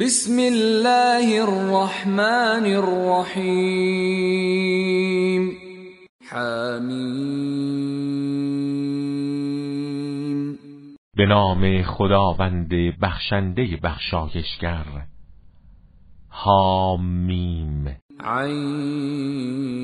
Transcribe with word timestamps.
بسم 0.00 0.38
الله 0.38 1.42
الرحمن 1.42 2.64
الرحیم 2.66 4.02
حمیم 6.30 7.44
به 11.16 11.26
نام 11.26 11.82
خداوند 11.82 12.68
بخشنده 13.02 13.78
بخشایشگر. 13.82 14.84
حامیم. 16.28 17.96
عین. 18.20 19.74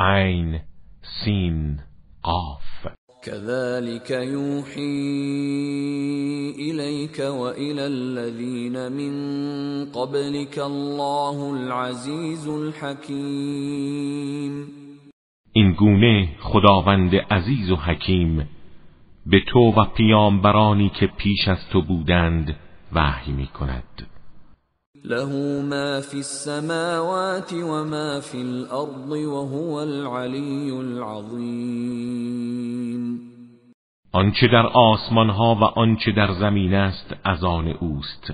عین 0.00 0.60
سین 1.24 1.80
قاف. 2.22 2.86
كذلك 3.22 4.10
يوحي 4.10 4.80
إليك 6.58 7.18
وإلى 7.18 7.86
الذين 7.86 8.92
من 8.92 9.14
قبلك 9.84 10.58
الله 10.58 11.52
العزيز 11.54 12.48
الحكيم. 12.48 13.60
این 15.52 15.72
گونه 15.72 16.28
خداوند 16.40 17.14
عزیز 17.14 17.70
و 17.70 17.76
حکیم 17.76 18.48
به 19.26 19.40
تو 19.48 19.58
و 19.58 19.84
پیامبرانی 19.84 20.88
که 20.88 21.06
پیش 21.06 21.48
از 21.48 21.68
تو 21.72 21.82
بودند 21.82 22.56
وحی 22.92 23.32
می 23.32 23.46
کند 23.46 24.06
له 25.04 25.62
ما 25.62 26.00
في 26.00 26.18
السماوات 26.18 27.52
وما 27.52 28.20
في 28.20 28.42
الأرض 28.42 29.10
وهو 29.10 29.82
العلي 29.82 30.70
العظيم. 30.80 32.40
آنچه 34.12 34.46
در 34.52 34.66
آسمان 34.66 35.30
ها 35.30 35.54
و 35.54 35.64
آنچه 35.64 36.12
در 36.12 36.32
زمین 36.40 36.74
است 36.74 37.14
از 37.24 37.44
آن 37.44 37.68
اوست. 37.68 38.32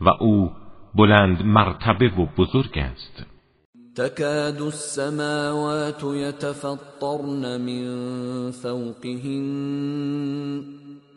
و 0.00 0.08
أو 0.08 0.50
بلند 0.94 1.42
مرتبه 1.42 2.08
و 2.08 2.26
بزرگ 2.38 2.78
است. 2.78 3.26
تكاد 3.96 4.62
السماوات 4.62 6.04
يتفطرن 6.04 7.56
من 7.60 8.50
فوقهن. 8.50 9.40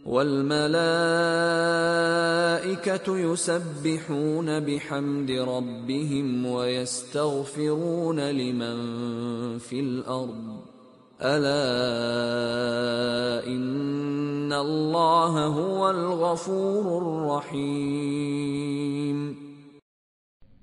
والملائكة 0.05 0.67
يسبحون 3.17 4.59
بحمد 4.59 5.31
ربهم 5.31 6.45
ويستغفرون 6.45 8.19
لمن 8.19 8.77
في 9.57 9.79
الأرض. 9.79 10.63
ألا 11.21 11.87
إن 13.47 14.53
الله 14.53 15.45
هو 15.47 15.89
الغفور 15.89 17.01
الرحيم. 17.01 18.33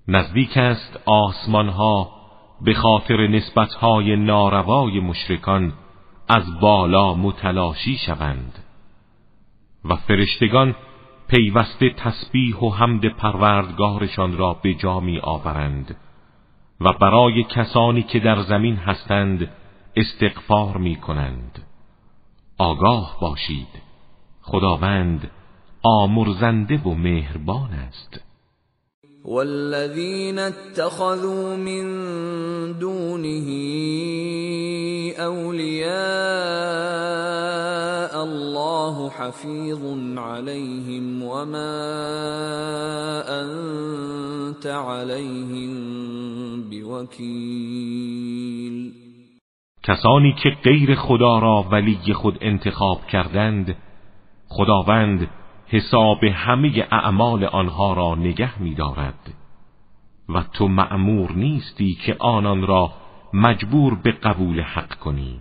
نزدیک 0.09 0.57
است 0.57 0.99
آسمان 1.07 1.69
ها 1.69 2.11
به 2.61 2.75
خاطر 2.75 3.27
نسبت 3.27 3.75
های 3.75 4.17
ناروای 4.17 5.01
مشرکان 5.01 5.73
از 6.29 6.43
بالا 6.61 7.15
متلاشی 7.15 7.99
شوند. 8.07 8.70
و 9.85 9.97
فرشتگان 9.97 10.75
پیوسته 11.29 11.91
تسبیح 11.91 12.57
و 12.57 12.71
حمد 12.71 13.09
پروردگارشان 13.09 14.37
را 14.37 14.55
به 14.63 14.75
جا 14.75 15.01
می 15.01 15.19
آورند 15.19 15.97
و 16.81 16.93
برای 16.93 17.45
کسانی 17.45 18.03
که 18.03 18.21
در 18.21 18.43
زمین 18.43 18.77
هستند 18.77 19.49
استغفار 19.97 20.77
می 20.77 20.97
کنند. 20.97 21.63
آگاه 22.59 23.17
باشید. 23.21 23.91
خداوند 24.43 25.31
آمرزنده 25.83 26.79
و 26.79 26.95
مهربان 26.95 27.71
است. 27.71 28.21
والذين 29.25 30.39
اتخذوا 30.39 31.57
من 31.57 31.87
دونه 32.73 33.47
أولياء 35.19 36.51
الله 38.91 39.11
حفيظ 39.11 39.83
عليهم 40.19 41.23
وما 41.23 41.75
أنت 43.43 44.67
عليهم 44.67 45.73
بوكيل. 46.71 48.21
کسانی 49.83 50.33
که 50.43 50.51
غیر 50.65 50.95
خدا 50.95 51.39
را 51.39 51.67
ولی 51.73 52.15
خود 52.15 52.39
انتخاب 52.41 53.07
کردند 53.07 53.77
خداوند 54.49 55.31
حساب 55.67 56.25
همه 56.25 56.87
اعمال 56.91 57.45
آنها 57.45 57.93
را 57.93 58.15
نگه 58.15 58.63
می‌دارد. 58.63 59.35
و 60.29 60.43
تو 60.43 60.69
مأمور 60.69 61.33
نیستی 61.33 61.99
که 62.07 62.17
آنان 62.19 62.67
را 62.67 62.93
مجبور 63.35 63.95
به 63.95 64.13
قبول 64.13 64.61
حق 64.61 64.95
کنی. 64.95 65.41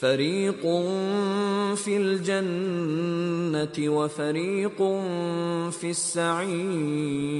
فريق 0.00 0.62
في 1.74 1.96
الجنة 1.96 3.88
وفريق 3.88 4.76
في 5.70 5.88
السعير 5.90 7.34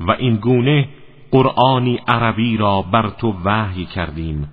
و 0.00 0.10
این 0.10 0.36
گونه 0.36 0.88
قرآنی 1.32 2.00
عربی 2.08 2.56
را 2.56 2.82
بر 2.82 3.10
تو 3.10 3.34
وحی 3.44 3.84
کردیم 3.84 4.48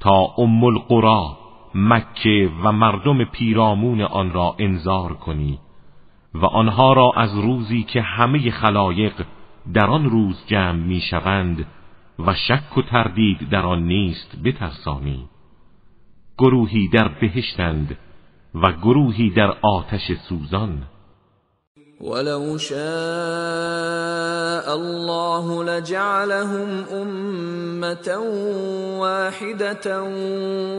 تا 0.00 0.34
ام 0.38 0.64
القرا 0.64 1.38
مکه 1.74 2.50
و 2.64 2.72
مردم 2.72 3.24
پیرامون 3.24 4.00
آن 4.00 4.32
را 4.32 4.54
انذار 4.58 5.12
کنی 5.12 5.58
و 6.34 6.46
آنها 6.46 6.92
را 6.92 7.12
از 7.16 7.38
روزی 7.38 7.82
که 7.82 8.02
همه 8.02 8.50
خلایق 8.50 9.12
در 9.74 9.86
آن 9.86 10.10
روز 10.10 10.44
جمع 10.46 10.72
می‌شوند 10.86 11.66
و 12.18 12.34
شک 12.48 12.78
و 12.78 12.82
تردید 12.82 13.50
در 13.50 13.66
آن 13.66 13.82
نیست 13.82 14.36
بترسانی. 14.44 15.28
گروهی 16.38 16.88
در 16.88 17.08
بهشتند 17.08 17.98
و 18.54 18.72
گروهی 18.72 19.30
در 19.30 19.56
آتش 19.62 20.12
سوزان. 20.28 20.82
ولو 22.00 22.58
شاء 22.58 22.78
الله 24.74 25.64
لجعلهم 25.64 26.84
أمة 26.92 28.18
واحدة 28.98 30.02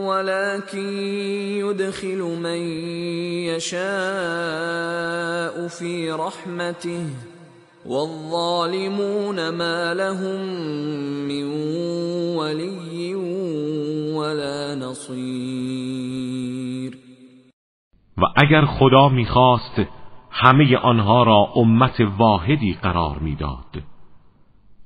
ولكن 0.04 0.98
يدخل 1.64 2.18
من 2.18 2.58
يشاء 3.48 4.48
في 5.68 6.10
رحمته. 6.10 7.33
والظالمون 7.86 9.50
ما 9.50 9.92
لهم 9.92 10.40
من 11.28 11.44
ولي 12.36 13.14
ولا 14.14 14.74
نصير. 14.74 16.44
و 18.18 18.22
اگر 18.36 18.64
خدا 18.64 19.08
می‌خواست 19.08 19.82
همه 20.30 20.76
آنها 20.76 21.22
را 21.22 21.48
امت 21.56 22.00
واحدی 22.18 22.78
قرار 22.82 23.18
می‌داد. 23.18 23.82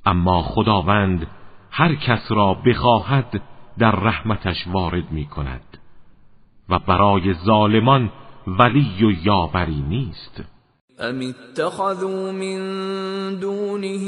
اما 0.06 0.42
خداوند 0.42 1.26
هر 1.70 1.94
کس 1.94 2.32
را 2.32 2.54
بخواهد 2.54 3.42
در 3.78 3.90
رحمتش 3.90 4.66
وارد 4.66 5.12
می 5.12 5.26
کند 5.26 5.78
و 6.68 6.78
برای 6.78 7.34
ظالمان 7.34 8.12
ولی 8.46 9.04
و 9.04 9.10
یاوری 9.26 9.84
نیست. 9.88 10.57
ام 11.00 11.20
اتخذوا 11.22 12.32
من 12.32 12.58
دونه 13.40 14.04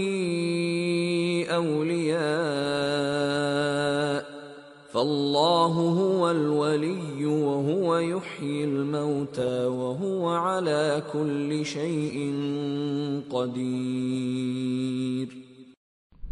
اولیاء 1.51 2.81
فالله 4.93 5.75
هو 6.01 6.31
الولي 6.31 7.27
وهو 7.27 7.99
يحيي 7.99 8.65
الموتى 8.65 9.67
وهو 9.67 10.29
على 10.29 11.03
كل 11.13 11.65
شيء 11.65 12.35
قدير. 13.33 15.29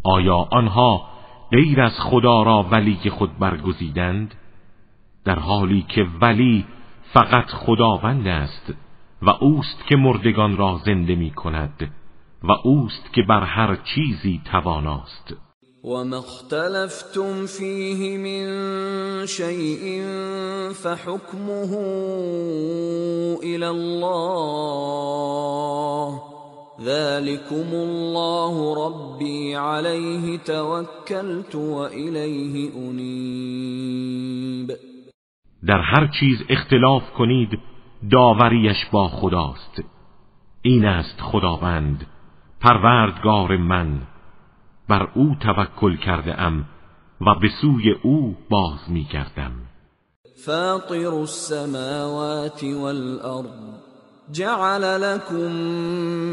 آیا 0.05 0.47
آنها 0.51 1.01
غیر 1.51 1.81
از 1.81 1.99
خدا 1.99 2.43
را 2.43 2.65
ولی 2.71 3.09
خود 3.09 3.39
برگزیدند؟ 3.39 4.35
در 5.25 5.39
حالی 5.39 5.85
که 5.95 6.05
ولی 6.21 6.65
فقط 7.13 7.45
خداوند 7.45 8.27
است. 8.27 8.73
و 9.21 9.29
اوست 9.29 9.87
که 9.89 9.95
مردگان 9.95 10.57
را 10.57 10.81
زنده 10.85 11.15
می 11.15 11.31
کند 11.31 11.91
و 12.43 12.51
اوست 12.63 13.13
که 13.13 13.21
بر 13.29 13.43
هر 13.43 13.75
چیزی 13.75 14.41
تواناست. 14.51 15.33
وما 15.83 16.17
اختلفتم 16.17 17.45
فيه 17.45 18.17
من 18.17 18.45
شيء 19.25 20.03
فحكمه 20.73 21.71
الى 23.43 23.65
الله 23.65 24.89
ذلكم 26.81 27.73
الله 27.73 28.85
ربي 28.85 29.55
عليه 29.55 30.37
توكلت 30.37 31.55
واليه 31.55 32.71
انيب 32.75 34.71
در 35.67 35.81
هر 35.81 36.07
چیز 36.19 36.37
اختلاف 36.49 37.03
کنید 37.17 37.59
داوریش 38.11 38.85
با 38.91 39.07
خداست. 39.07 39.83
این 40.61 40.85
است 40.85 41.21
خداوند 41.21 42.05
پروردگار 42.61 43.57
من. 43.57 44.01
بر 44.89 45.09
او 45.15 45.35
توکل 45.39 45.97
کرده 45.97 46.41
ام 46.41 46.65
و 47.21 47.35
به 47.35 47.49
سوی 47.61 47.91
او 48.03 48.37
باز 48.49 48.79
می 48.87 49.03
کردم 49.03 49.51
فاطر 50.45 51.07
السماوات 51.07 52.63
والارض 52.63 53.79
جعل 54.31 55.01
لكم 55.01 55.51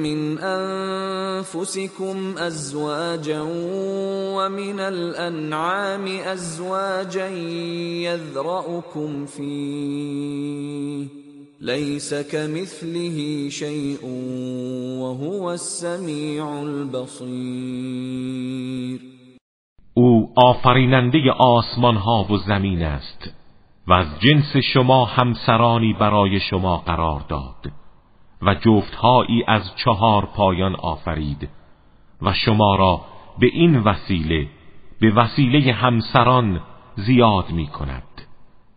من 0.02 0.38
انفسكم 0.38 2.34
ازواجا 2.38 3.42
ومن 4.36 4.80
الانعام 4.80 6.06
ازواجا 6.06 7.28
يذرأكم 8.06 9.26
فيه. 9.26 11.25
ليس 11.60 12.14
كمثله 12.14 13.48
شيء 13.48 14.04
وهو 15.00 15.50
السميع 15.52 16.62
البصير. 16.62 17.96
او 19.94 20.32
آفریننده 20.36 21.32
آسمان 21.32 21.96
ها 21.96 22.26
و 22.30 22.36
زمین 22.36 22.82
است 22.82 23.34
و 23.86 23.92
از 23.92 24.06
جنس 24.20 24.56
شما 24.56 25.04
همسرانی 25.04 25.92
برای 25.92 26.40
شما 26.40 26.76
قرار 26.76 27.24
داد 27.28 27.72
و 28.42 28.54
جفتهایی 28.54 29.44
از 29.48 29.62
چهار 29.84 30.26
پایان 30.26 30.74
آفرید 30.74 31.48
و 32.22 32.32
شما 32.32 32.76
را 32.76 33.00
به 33.38 33.46
این 33.46 33.78
وسیله 33.78 34.48
به 35.00 35.10
وسیله 35.10 35.72
همسران 35.72 36.60
زیاد 36.96 37.50
می 37.50 37.66
کند 37.66 38.02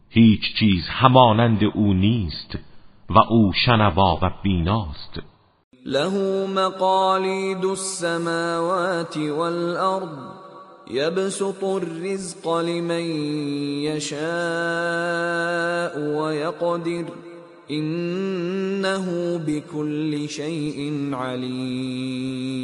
هیچ 0.09 0.55
چیز 0.59 0.89
همانند 0.89 1.63
او 1.63 1.93
نیست. 1.93 2.68
و 3.09 3.19
او 3.29 3.51
شنوا 3.65 4.19
و 4.21 4.31
بیناست. 4.43 5.19
له 5.85 6.47
مقالید 6.47 7.65
السماوات 7.65 9.17
والارض 9.17 10.17
يبسط 10.91 11.63
الرزق 11.63 12.47
لمن 12.57 13.03
يشاء 13.83 14.19
ويقدر 15.99 17.05
انه 17.69 19.37
بكل 19.37 20.27
شيء 20.27 20.93
علیم. 21.15 22.59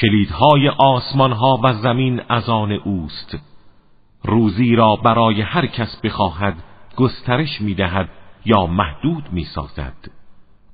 کلیدهای 0.00 0.68
آسمان 0.78 1.32
ها 1.32 1.60
و 1.64 1.72
زمین 1.82 2.20
از 2.28 2.48
آن 2.48 2.72
اوست. 2.72 3.36
روزی 4.24 4.74
را 4.74 4.96
برای 4.96 5.42
هر 5.42 5.66
کس 5.66 6.00
بخواهد 6.04 6.54
گسترش 6.96 7.60
می‌دهد 7.60 8.08
یا 8.46 8.66
محدود 8.66 9.32
می‌سازد. 9.32 10.10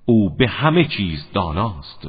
او 0.05 0.37
به 0.37 0.49
همه 0.49 0.85
چیز 0.85 1.31
داناست. 1.33 2.09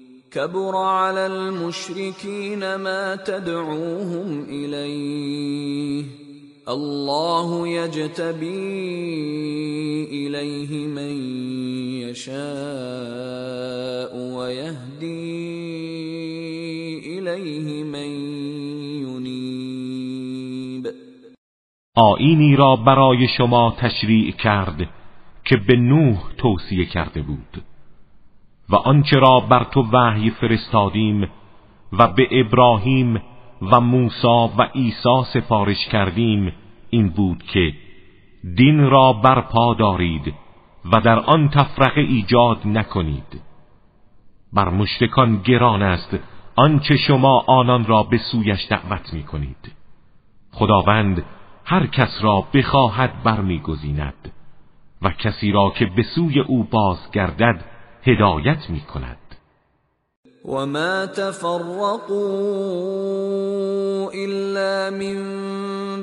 كبر 0.31 0.75
على 0.75 1.25
المشركين 1.25 2.75
ما 2.75 3.15
تدعوهم 3.15 4.43
إليه 4.49 6.03
الله 6.69 7.67
يجتبي 7.67 8.47
إليه 10.11 10.87
من 10.87 11.15
يشاء 12.07 12.31
ويهدي 14.35 15.19
إليه 17.19 17.83
من 17.83 18.09
ينيب 19.03 20.87
آینی 21.97 22.55
را 22.55 22.75
برای 22.75 23.27
شما 23.37 23.75
تشریع 23.81 24.31
کرد 24.31 24.89
که 25.45 25.57
به 25.67 25.75
نوح 25.75 26.33
توصیه 26.37 26.85
کرده 26.85 27.21
بود. 27.21 27.70
و 28.71 28.75
آنچه 28.75 29.19
را 29.19 29.39
بر 29.39 29.63
تو 29.63 29.87
وحی 29.93 30.29
فرستادیم 30.29 31.27
و 31.93 32.07
به 32.07 32.27
ابراهیم 32.31 33.21
و 33.61 33.79
موسی 33.81 34.49
و 34.57 34.63
عیسی 34.75 35.23
سفارش 35.33 35.87
کردیم 35.87 36.53
این 36.89 37.09
بود 37.09 37.43
که 37.43 37.73
دین 38.55 38.89
را 38.89 39.13
برپا 39.13 39.73
دارید 39.73 40.33
و 40.91 41.01
در 41.01 41.19
آن 41.19 41.49
تفرقه 41.49 42.01
ایجاد 42.01 42.57
نکنید. 42.65 43.41
بر 44.53 44.69
مشتکان 44.69 45.41
گران 45.43 45.81
است 45.81 46.19
آنچه 46.55 46.97
شما 46.97 47.43
آنان 47.47 47.85
را 47.85 48.03
به 48.03 48.17
سویش 48.17 48.67
دعوت 48.69 49.13
می 49.13 49.23
کنید 49.23 49.71
خداوند 50.51 51.25
هر 51.65 51.87
کس 51.87 52.19
را 52.21 52.47
بخواهد 52.53 53.23
برمیگزیند 53.23 54.31
و 55.01 55.09
کسی 55.09 55.51
را 55.51 55.69
که 55.69 55.85
به 55.85 56.03
سوی 56.03 56.39
او 56.39 56.63
بازگردد 56.63 57.65
هدایت 58.03 58.69
می 58.69 58.81
کند 58.93 59.17
وما 60.45 61.05
تفرقوا 61.05 62.11
الا 64.13 64.89
من 64.89 65.17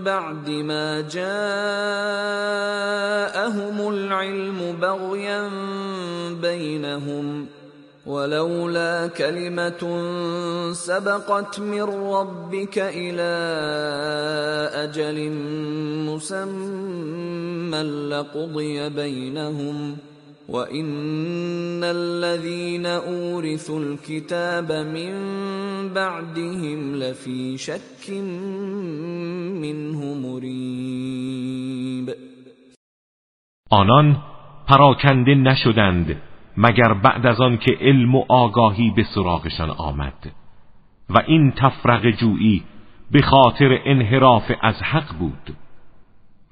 بعد 0.04 0.50
ما 0.50 1.00
جاءهم 1.00 1.28
العلم 3.88 4.76
بغيا 4.80 5.50
بينهم 6.42 7.46
ولولا 8.06 9.06
كلمه 9.06 10.02
سبقت 10.72 11.60
من 11.60 11.82
ربك 11.82 12.78
إلى 12.78 13.32
أجل 14.74 15.30
مسمى 16.08 17.82
لقضي 17.82 18.88
بينهم 18.88 19.96
وان 20.48 21.84
الذين 21.84 22.86
اورثوا 22.86 23.80
الكتاب 23.80 24.72
من 24.72 25.12
بعدهم 25.94 26.94
لفي 26.94 27.56
شك 27.56 28.10
منه 29.60 30.14
مريب 30.14 32.08
آنان 33.70 34.16
پراکنده 34.68 35.34
نشدند 35.34 36.16
مگر 36.56 36.94
بعد 36.94 37.26
از 37.26 37.40
آن 37.40 37.58
که 37.58 37.76
علم 37.80 38.14
و 38.14 38.24
آگاهی 38.28 38.92
به 38.96 39.04
سراغشان 39.14 39.70
آمد. 39.70 40.32
و 41.10 41.18
این 41.26 41.52
تفرق 41.52 42.10
جویی 42.10 42.62
به 43.10 43.22
خاطر 43.22 43.78
انحراف 43.86 44.52
از 44.62 44.82
حق 44.82 45.18
بود. 45.18 45.56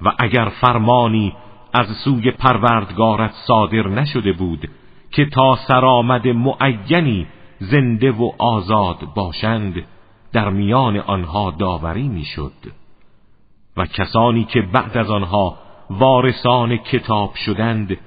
و 0.02 0.12
اگر 0.18 0.52
فرمانی 0.60 1.32
از 1.76 1.86
سوی 2.04 2.30
پروردگارت 2.30 3.32
صادر 3.46 3.88
نشده 3.88 4.32
بود 4.32 4.70
که 5.10 5.26
تا 5.26 5.56
سرآمد 5.68 6.28
معینی 6.28 7.26
زنده 7.58 8.10
و 8.10 8.32
آزاد 8.38 8.98
باشند 9.14 9.82
در 10.32 10.50
میان 10.50 10.96
آنها 10.96 11.50
داوری 11.50 12.08
می‌شد. 12.08 12.52
و 13.76 13.86
کسانی 13.86 14.44
که 14.44 14.62
بعد 14.62 14.98
از 14.98 15.10
آنها 15.10 15.58
وارثان 15.90 16.76
کتاب 16.76 17.34
شدند 17.34 17.98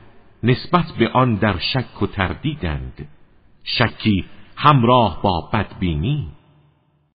نسبت 0.43 0.85
به 0.99 1.09
آن 1.09 1.35
در 1.35 1.57
شک 1.57 2.01
و 2.01 2.07
تردیدند. 2.07 3.07
شکی 3.63 4.25
همراه 4.55 5.21
با 5.21 5.49
بدبینی 5.53 6.27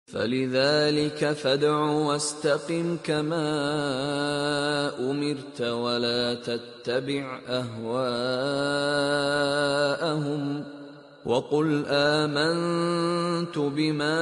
فلذلك 0.05 1.33
فادع 1.33 1.79
واستقم 1.79 2.97
كما 3.03 3.49
امرت 4.99 5.61
ولا 5.61 6.33
تتبع 6.33 7.39
اهواءهم 7.49 7.95
وقل 11.25 11.85
امنت 11.89 13.57
بما 13.57 14.21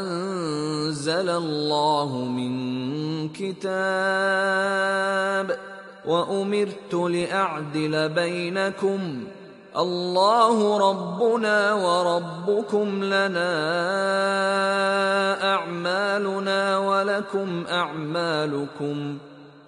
انزل 0.00 1.30
الله 1.30 2.24
من 2.24 3.28
كتاب 3.28 4.70
وامرت 6.06 6.94
لاعدل 6.94 8.08
بينكم 8.08 9.24
الله 9.80 10.78
ربنا 10.90 11.74
وربكم 11.74 13.04
لنا 13.04 13.52
اعمالنا 15.54 16.78
ولكم 16.78 17.64
اعمالكم 17.68 19.18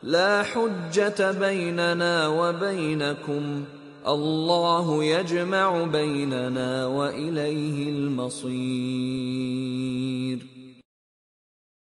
لا 0.02 0.42
حجه 0.42 1.32
بيننا 1.40 2.28
وبينكم 2.28 3.64
الله 4.06 5.04
یجمع 5.04 5.84
بیننا 5.84 6.86
و 6.86 6.98
الیه 6.98 7.88
المصیر 7.88 9.32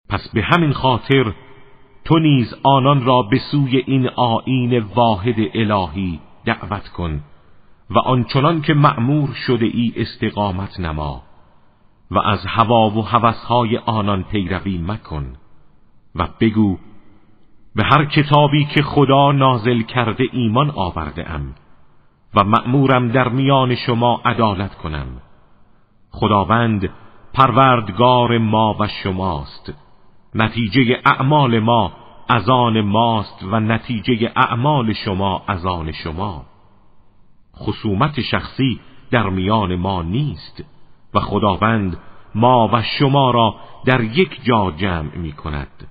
پس 0.08 0.28
به 0.34 0.42
همین 0.42 0.72
خاطر 0.72 1.34
تو 2.04 2.18
نیز 2.18 2.54
آنان 2.62 3.04
را 3.04 3.22
به 3.22 3.38
سوی 3.50 3.76
این 3.86 4.08
آیین 4.08 4.78
واحد 4.78 5.36
الهی 5.54 6.20
دعوت 6.44 6.88
کن. 6.88 7.20
و 7.90 7.98
آنچنان 7.98 8.60
که 8.60 8.74
مأمور 8.74 9.34
شده 9.46 9.66
ای 9.66 9.92
استقامت 9.96 10.80
نما 10.80 11.22
و 12.10 12.18
از 12.18 12.46
هوا 12.46 12.90
و 12.90 13.02
هوسهای 13.02 13.78
آنان 13.78 14.22
پیروی 14.22 14.78
مکن 14.78 15.36
و 16.14 16.28
بگو 16.40 16.78
به 17.74 17.84
هر 17.84 18.04
کتابی 18.04 18.64
که 18.64 18.82
خدا 18.82 19.32
نازل 19.32 19.82
کرده 19.82 20.24
ایمان 20.32 20.70
آورده 20.70 21.30
ام 21.30 21.54
و 22.34 22.44
مأمورم 22.44 23.08
در 23.08 23.28
میان 23.28 23.74
شما 23.74 24.20
عدالت 24.24 24.74
کنم. 24.74 25.06
خداوند 26.10 26.90
پروردگار 27.34 28.38
ما 28.38 28.76
و 28.80 28.88
شماست. 28.88 29.72
نتیجه 30.34 31.00
اعمال 31.06 31.58
ما 31.58 31.92
از 32.28 32.48
آن 32.48 32.80
ماست 32.80 33.42
و 33.42 33.60
نتیجه 33.60 34.32
اعمال 34.36 34.92
شما 34.92 35.42
از 35.48 35.66
آن 35.66 35.92
شما. 35.92 36.44
خصومت 37.56 38.20
شخصی 38.20 38.80
در 39.10 39.30
میان 39.30 39.74
ما 39.74 40.02
نیست 40.02 40.64
و 41.14 41.20
خداوند 41.20 41.96
ما 42.34 42.70
و 42.72 42.82
شما 42.82 43.30
را 43.30 43.54
در 43.86 44.00
یک 44.00 44.44
جا 44.44 44.70
جمع 44.70 45.16
می 45.16 45.32
کند 45.32 45.88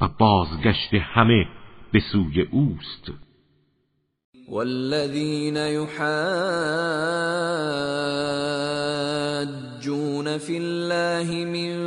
و 0.00 0.08
بازگشت 0.18 0.94
همه 0.94 1.46
به 1.92 2.00
سوی 2.00 2.40
اوست. 2.42 3.12
والذين 4.50 5.56
يحاجون 5.56 5.98
في 10.38 10.56
الله 10.56 11.44
من 11.44 11.78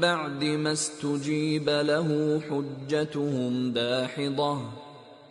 بعد 0.00 0.44
ما 0.44 0.70
استجيب 0.70 1.68
له 1.68 2.40
حجتهم 2.50 3.72
داحضة 3.72 4.87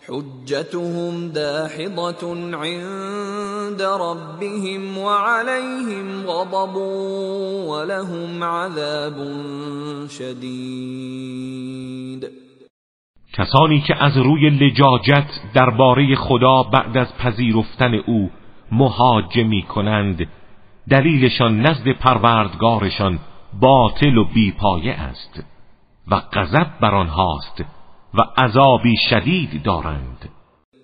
حجتهم 0.10 1.32
داحضة 1.32 2.22
عند 2.58 3.82
ربهم 3.82 4.98
وعليهم 4.98 6.26
غضب 6.28 6.76
ولهم 7.68 8.44
عذاب 8.44 9.18
شديد. 10.08 11.48
کسانی 13.34 13.82
که 13.82 14.04
از 14.04 14.18
روی 14.18 14.50
لجاجت 14.50 15.28
درباره 15.54 16.16
خدا 16.16 16.64
بعد 16.64 16.98
از 16.98 17.18
پذیرفتن 17.18 17.94
او 17.94 18.32
مهاجه 18.72 19.44
می 19.44 19.64
کنند 19.64 20.28
دلیلشان 20.90 21.62
نزد 21.62 21.92
پروردگارشان 21.92 23.20
باطل 23.62 24.18
و 24.18 24.26
بیپایه 24.34 24.94
است 24.94 25.44
و 26.08 26.22
غضب 26.34 26.68
بر 26.82 26.96
آنهاست. 26.96 27.77
و 28.18 28.22
عذابی 28.38 28.96
شدید 29.10 29.64
دارند. 29.64 30.30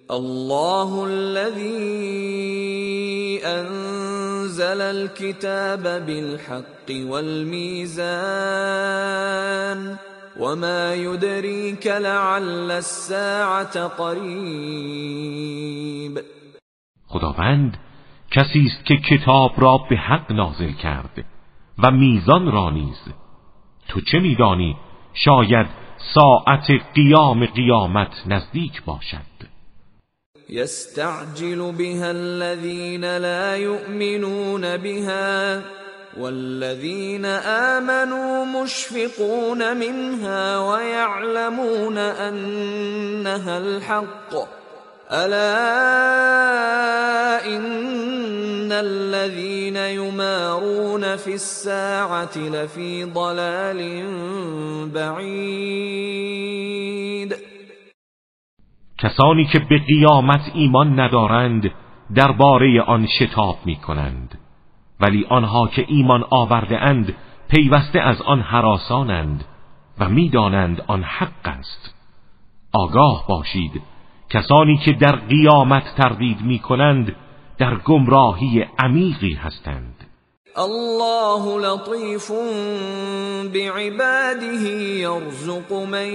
الله 0.10 1.04
الذي 1.04 2.34
انزل 3.46 4.82
الكتاب 4.82 5.84
بالحق 6.06 6.90
والميزان 7.12 8.04
وما 10.40 10.94
يدريك 10.96 11.88
لعل 11.88 12.72
الساعة 12.72 13.88
قریب 13.88 15.34
خداوند 17.08 17.78
کسی 18.32 18.64
است 18.68 18.86
که 18.86 18.98
کتاب 18.98 19.52
را 19.58 19.78
به 19.90 19.96
حق 19.96 20.32
نازل 20.32 20.72
کرد 20.72 21.26
و 21.84 21.92
میزان 21.92 22.52
را 22.52 22.70
نیز. 22.70 23.02
تو 23.88 24.02
چه 24.02 24.20
میدانی؟ 24.20 24.78
شاید 25.14 25.83
ساعت 26.16 26.68
قیام 26.96 27.46
قیامت 27.46 28.12
نزدیک 28.28 28.84
باشد. 28.86 29.34
یستعجل 30.50 31.72
بها 31.72 32.10
الذين 32.10 33.18
لا 33.18 33.58
يؤمنون 33.58 34.78
بها 34.78 35.62
والذين 36.18 37.26
آمنوا 37.76 38.46
مشفقون 38.46 39.78
منها 39.78 40.58
ويعلمون 40.60 41.98
أنها 41.98 43.58
الحق. 43.58 44.63
ألا 45.14 45.46
إن 47.46 48.72
الذين 48.72 49.76
يمارون 49.76 51.16
في 51.16 51.34
الساعة 51.34 52.38
لفي 52.38 53.06
ضلال 53.06 54.04
بعید 54.94 56.44
کسانی 58.98 59.46
که 59.46 59.60
به 59.60 59.80
قیامت 59.88 60.52
ایمان 60.54 61.00
ندارند 61.00 61.72
درباره 62.16 62.82
آن 62.82 63.08
شتاب 63.08 63.58
می 63.66 63.76
کنند 63.76 64.40
ولی 65.00 65.26
آنها 65.30 65.68
که 65.68 65.86
ایمان 65.88 66.24
آورده 66.30 66.78
اند 66.78 67.16
پیوسته 67.50 68.00
از 68.00 68.22
آن 68.22 68.42
حراسانند 68.42 69.46
و 70.00 70.10
می‌دانند 70.10 70.82
آن 70.88 71.04
حق 71.04 71.46
است. 71.46 71.96
آگاه 72.74 73.26
باشید. 73.30 73.82
کسانی 74.30 74.78
که 74.78 74.94
در 74.94 75.16
قیامت 75.16 75.84
تردید 75.98 76.42
می 76.42 76.60
کنند 76.60 77.16
در 77.58 77.76
گمراهی 77.76 78.66
عمیقی 78.80 79.34
هستند. 79.34 79.96
الله 80.56 81.58
لطیف 81.58 82.32
بعباده 83.54 84.54
یرزق 85.00 85.74
من 85.74 86.14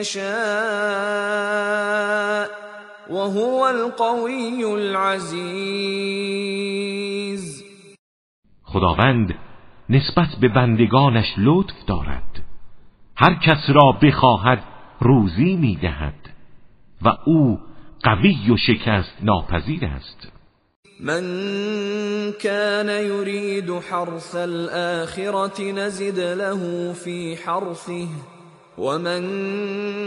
یشاء 0.00 0.28
وهو 3.10 3.62
القوی 3.62 4.64
العزیز. 4.64 6.08
خداوند 8.62 9.34
نسبت 9.88 10.28
به 10.40 10.48
بندگانش 10.48 11.34
لطف 11.38 11.84
دارد. 11.86 12.42
هر 13.16 13.34
کس 13.34 13.70
را 13.70 13.92
بخواهد 14.02 14.62
روزی 15.00 15.56
می‌دهد. 15.56 16.17
و 17.02 17.08
او 17.26 17.58
قوی 18.02 18.50
و 18.50 18.56
شکست 18.56 19.16
ناپذیر 19.22 19.84
است. 19.84 20.32
من 21.00 21.22
كان 22.32 22.88
يريد 22.88 23.70
حرث 23.70 24.36
الآخرة 24.36 25.72
نزد 25.72 26.18
له 26.18 26.92
في 26.92 27.36
حرثه 27.36 28.08
ومن 28.78 29.22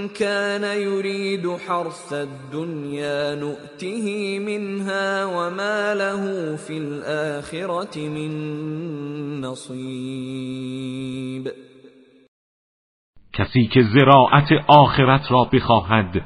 كان 0.07 0.63
يريد 0.63 1.47
حرث 1.67 2.13
الدنيا 2.13 3.35
نؤته 3.35 4.39
منها 4.39 5.25
وما 5.25 5.95
له 5.95 6.55
في 6.55 6.77
الآخرة 6.77 7.99
من 7.99 8.31
نصيب 9.41 10.71
کسی 13.33 13.67
که 13.73 13.81
زراعت 13.81 14.49
آخرت 14.67 15.31
را 15.31 15.43
بخواهد 15.53 16.21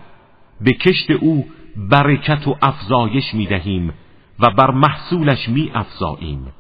به 0.62 0.74
کشت 0.74 1.12
او 1.12 1.46
برکت 1.76 2.48
و 2.48 2.56
افزایش 2.62 3.34
می 3.34 3.48
دهیم 3.48 3.94
و 4.40 4.50
بر 4.50 4.72
محصولش 4.72 5.50
می 5.50 5.72
افزاییم 5.74 6.54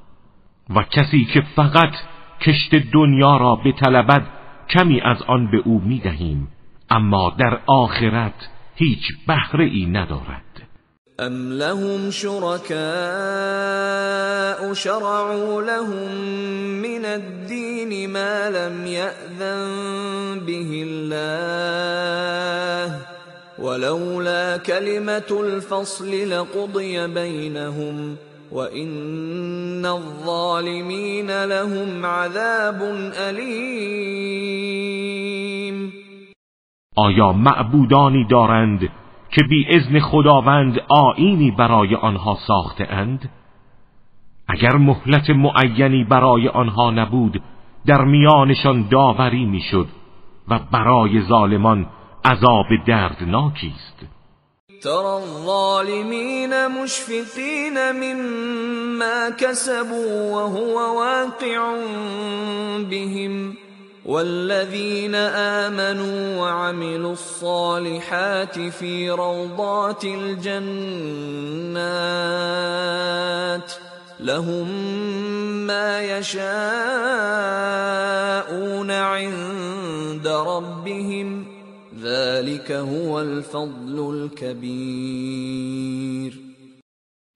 و 0.75 0.83
کسی 0.83 1.25
که 1.25 1.41
فقط 1.55 1.93
کشت 2.41 2.75
دنیا 2.75 3.37
را 3.37 3.55
بطلبد 3.55 4.27
کمی 4.69 5.01
از 5.01 5.21
آن 5.21 5.51
به 5.51 5.57
او 5.57 5.81
می 5.81 5.99
دهیم 5.99 6.47
اما 6.89 7.35
در 7.37 7.59
آخرت 7.67 8.49
هیچ 8.75 9.03
بهره 9.27 9.65
ای 9.65 9.85
ندارد. 9.85 10.41
ام 11.19 11.51
لهم 11.51 12.11
شركاء 12.11 12.75
شرعوا 14.73 15.61
لهم 15.61 16.11
من 16.81 17.05
الدين 17.05 18.11
ما 18.11 18.49
لم 18.49 18.87
يأذن 18.87 20.39
به 20.45 20.83
الله 20.83 23.04
ولولا 23.59 24.57
كلمة 24.57 25.31
الفصل 25.31 26.29
لقضي 26.29 27.07
بينهم 27.07 28.15
وان 28.51 29.85
الظالمین 29.85 31.31
لهم 31.31 32.05
عذاب 32.05 32.81
علیم 33.27 34.35
آیا 36.97 37.31
معبودانی 37.31 38.25
دارند 38.29 38.79
که 39.31 39.43
بی 39.49 39.65
اذن 39.69 39.99
خداوند 39.99 40.79
آینی 40.89 41.51
برای 41.51 41.95
آنها 41.95 42.37
ساخته 42.47 42.87
اند؟ 42.89 43.29
اگر 44.47 44.75
مهلت 44.77 45.29
معینی 45.29 46.03
برای 46.03 46.47
آنها 46.47 46.91
نبود 46.91 47.41
در 47.85 48.03
میانشان 48.03 48.87
داوری 48.91 49.45
می‌شد 49.45 49.87
و 50.47 50.59
برای 50.71 51.21
ظالمان 51.21 51.85
عذاب 52.25 52.65
دردناکی 52.87 53.73
است 53.75 54.15
ترى 54.81 55.17
الظالمين 55.17 56.67
مشفقين 56.67 57.91
مما 57.91 59.29
كسبوا 59.29 60.31
وهو 60.31 60.99
واقع 60.99 61.75
بهم. 62.89 63.55
والذين 64.05 65.15
آمنوا 65.65 66.41
وعملوا 66.41 67.13
الصالحات 67.13 68.59
في 68.59 69.09
روضات 69.09 70.05
الجنات 70.05 70.65
لهم 74.19 74.67
ما 75.67 76.01
يشاءون 76.01 76.41
عند 78.91 80.27
ربهم. 80.27 81.54
ذلك 82.05 82.71
هو 82.71 83.13
الفضل 83.13 83.99
الكبیر 83.99 85.53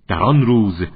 در 0.07 0.23
آن 0.23 0.41
روز 0.41 0.87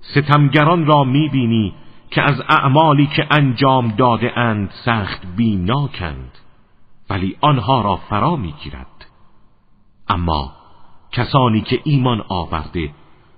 ستمگران 0.00 0.86
را 0.86 1.04
می‌بینی 1.04 1.74
که 2.10 2.22
از 2.22 2.40
اعمالی 2.48 3.06
که 3.06 3.26
انجام 3.30 3.88
داده 3.88 4.38
اند 4.38 4.70
سخت 4.84 5.26
بیناکند 5.36 6.32
ولی 7.10 7.36
آنها 7.40 7.80
را 7.82 7.96
فرا 7.96 8.36
می‌گیرد. 8.36 9.06
اما 10.08 10.52
کسانی 11.12 11.60
که 11.60 11.80
ایمان 11.84 12.24
آورده 12.28 12.90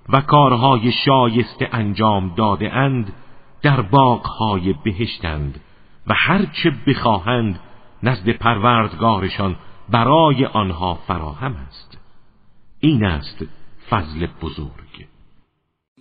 و 0.09 0.21
کارهای 0.21 0.91
شایسته 0.91 1.69
انجام 1.71 2.33
داده 2.35 2.73
اند 2.73 3.13
در 3.61 3.81
باغهای 3.81 4.73
بهشتند 4.83 5.59
و 6.07 6.13
هرچه 6.17 6.71
بخواهند 6.87 7.59
نزد 8.03 8.29
پروردگارشان 8.29 9.55
برای 9.89 10.45
آنها 10.45 10.99
فراهم 11.07 11.55
است. 11.69 11.97
این 12.79 13.05
است 13.05 13.37
فضل 13.89 14.27
بزرگ. 14.41 15.07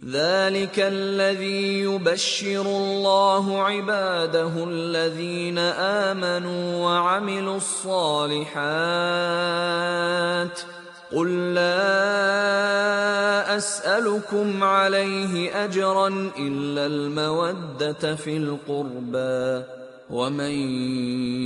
ذلك 0.07 0.79
الذي 0.79 1.81
يبشر 1.81 2.67
الله 2.67 3.63
عباده 3.63 4.65
الذين 4.65 5.59
آمنوا 6.09 6.85
وعملوا 6.85 7.57
الصالحات. 7.57 8.51
قل 11.13 11.55
لا 11.55 11.71
أسألكم 13.57 14.65
عليه 14.65 15.65
أجرا 15.65 16.09
إلا 16.39 16.87
المودة 16.87 18.15
في 18.15 18.37
القربى. 18.37 19.80
ومن 20.12 20.50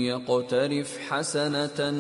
يقترف 0.05 0.99
حسنة 1.11 1.91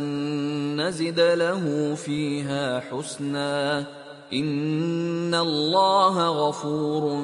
نزد 0.76 1.20
له 1.20 1.94
فيها 1.94 2.80
حسنا 2.80 3.86
ان 4.32 5.34
الله 5.34 6.48
غفور 6.48 7.20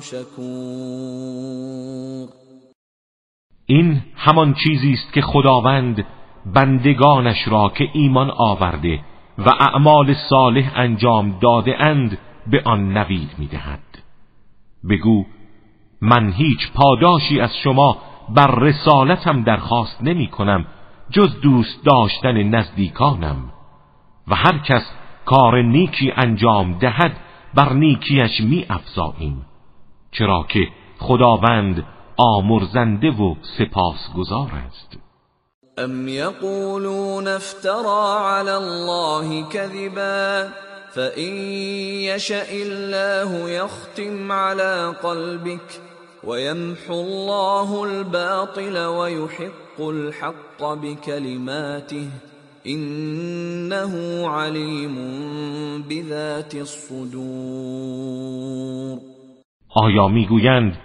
شکور 0.00 1.44
این 3.66 4.02
همان 4.16 4.54
چیزی 4.54 4.92
است 4.92 5.12
که 5.12 5.22
خداوند 5.22 6.06
بندگانش 6.54 7.48
را 7.48 7.72
که 7.78 7.84
ایمان 7.92 8.30
آورده 8.30 9.00
و 9.38 9.50
اعمال 9.60 10.14
صالح 10.30 10.72
انجام 10.76 11.38
داده 11.42 11.76
اند 11.80 12.18
به 12.46 12.62
آن 12.64 12.98
نوید 12.98 13.30
می‌دهد. 13.38 13.80
بگو 14.90 15.24
من 16.00 16.32
هیچ 16.32 16.72
پاداشی 16.74 17.40
از 17.40 17.50
شما 17.64 17.96
بر 18.28 18.54
رسالتم 18.58 19.42
درخواست 19.42 20.02
نمی 20.02 20.26
کنم 20.26 20.66
جز 21.10 21.40
دوست 21.40 21.84
داشتن 21.84 22.42
نزدیکانم. 22.42 23.36
و 24.28 24.34
هر 24.34 24.58
کس 24.58 24.82
کار 25.24 25.62
نیکی 25.62 26.12
انجام 26.16 26.78
دهد 26.78 27.16
بر 27.54 27.72
نیکیش 27.72 28.40
می 28.40 28.66
افزاییم. 28.70 29.46
چرا 30.12 30.46
که 30.48 30.68
خداوند 30.98 31.84
آمرزنده 32.16 33.10
و 33.10 33.34
سپاسگزار 33.58 34.50
است. 34.66 34.98
ام 35.78 36.08
یقولون 36.08 37.28
افترا 37.28 38.30
علی 38.30 38.50
الله 38.50 39.48
کذبا 39.48 40.48
فإن 40.94 41.32
يشأ 42.10 42.50
الله 42.52 43.50
يختم 43.50 44.32
على 44.32 44.94
قلبك 45.02 45.80
ويمحو 46.26 46.94
الله 46.94 47.82
الباطل 47.84 48.86
ويحق 48.86 49.80
الحق 49.80 50.74
بكلماته 50.74 52.08
انه 52.66 53.92
علیم 54.28 54.94
بذات 55.82 56.54
الصدور. 56.54 58.04
آیا 59.68 60.08
می‌گویند 60.08 60.78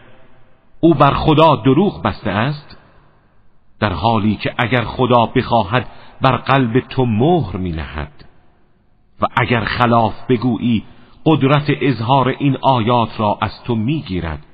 او 0.79 0.93
بر 0.93 1.13
خدا 1.13 1.55
دروغ 1.55 2.03
بسته 2.03 2.29
است؟ 2.29 2.77
در 3.79 3.93
حالی 3.93 4.35
که 4.35 4.53
اگر 4.57 4.83
خدا 4.83 5.25
بخواهد 5.25 5.87
بر 6.21 6.37
قلب 6.37 6.79
تو 6.79 7.05
مهر 7.05 7.57
می 7.57 7.71
نهد 7.71 8.25
و 9.21 9.25
اگر 9.37 9.65
خلاف 9.65 10.13
بگویی 10.29 10.83
قدرت 11.25 11.67
اظهار 11.81 12.27
این 12.27 12.57
آیات 12.61 13.19
را 13.19 13.37
از 13.41 13.51
تو 13.65 13.75
می‌گیرد. 13.75 14.45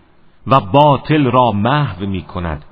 و 0.47 0.59
باطل 0.59 1.31
را 1.31 1.51
محو 1.51 2.05
می 2.05 2.21
کند 2.21 2.65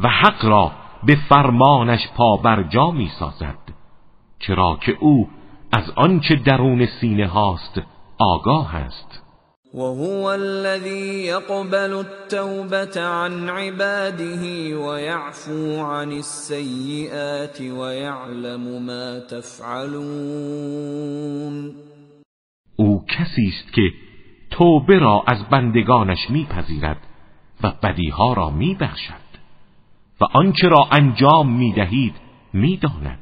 و 0.00 0.08
حق 0.08 0.44
را 0.44 0.72
به 1.06 1.16
فرمانش 1.28 2.00
پابرجا 2.16 2.90
می 2.90 3.10
سازد 3.18 3.58
چرا 4.38 4.78
که 4.80 4.96
او 5.00 5.28
از 5.72 5.90
آنچه 5.96 6.36
درون 6.36 6.86
سینه 7.00 7.26
هاست 7.26 7.80
آگاه 8.18 8.76
است. 8.76 9.22
وهو 9.74 10.24
الذي 10.24 11.24
يقبل 11.24 11.92
التوبة 11.92 13.00
عن 13.00 13.48
عباده 13.48 14.74
ويعفو 14.76 15.80
عن 15.84 16.12
السيئات 16.12 17.60
ويعلم 17.60 18.82
ما 18.86 19.20
تفعلون. 19.30 20.54
او 22.76 23.04
کسی 23.06 23.48
است 23.48 23.72
که 23.72 23.82
توبه 24.50 24.98
را 24.98 25.24
از 25.26 25.48
بندگانش 25.50 26.30
میپذیرد. 26.30 27.09
و 27.62 27.72
بدیها 27.82 28.32
را 28.32 28.50
میبخشد. 28.50 29.30
و 30.20 30.24
آنچه 30.32 30.68
را 30.68 30.88
انجام 30.92 31.56
می‌دهید 31.56 32.14
می‌داند. 32.52 33.18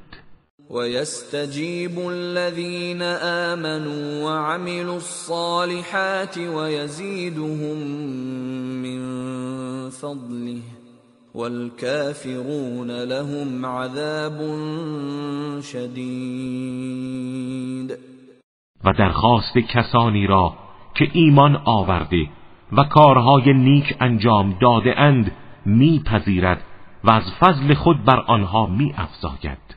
ويستجيب 0.71 1.99
الذين 1.99 3.03
آمنوا 3.53 4.25
وعملوا 4.25 4.97
الصالحات 4.97 6.39
ويزيدهم 6.39 7.79
من 8.83 9.01
فضله 9.91 10.63
والكافرون 11.35 12.91
لهم 12.91 13.67
عذاب 13.67 14.39
شدید 15.61 17.09
و 18.85 18.93
درخواست 18.93 19.59
کسانی 19.59 20.27
را 20.27 20.55
که 20.95 21.09
ایمان 21.13 21.57
آورده 21.65 22.27
و 22.73 22.85
کارهای 22.85 23.53
نیک 23.53 23.97
انجام 24.01 24.57
داده 24.61 25.01
اند 25.01 25.33
میپذیرد 25.67 26.63
و 27.05 27.11
از 27.11 27.23
فضل 27.41 27.75
خود 27.75 28.05
بر 28.05 28.21
آنها 28.27 28.67
می 28.67 28.95
افزاید 28.97 29.77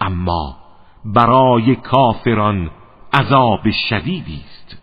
اما 0.00 0.56
برای 1.04 1.76
کافران 1.76 2.70
عذاب 3.12 3.60
شدیدی 3.90 4.40
است. 4.46 4.76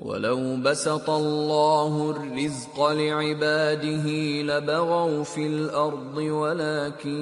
ولو 0.00 0.56
بسط 0.56 1.08
الله 1.08 1.92
الرزق 1.92 2.80
لعباده 2.92 4.06
لبغوا 4.42 5.22
في 5.24 5.46
الارض 5.46 6.16
ولكن 6.16 7.20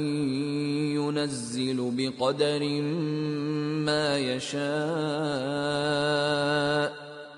ينزل 0.96 1.90
بقدر 1.96 2.62
ما 3.86 4.18
يشاء. 4.18 4.56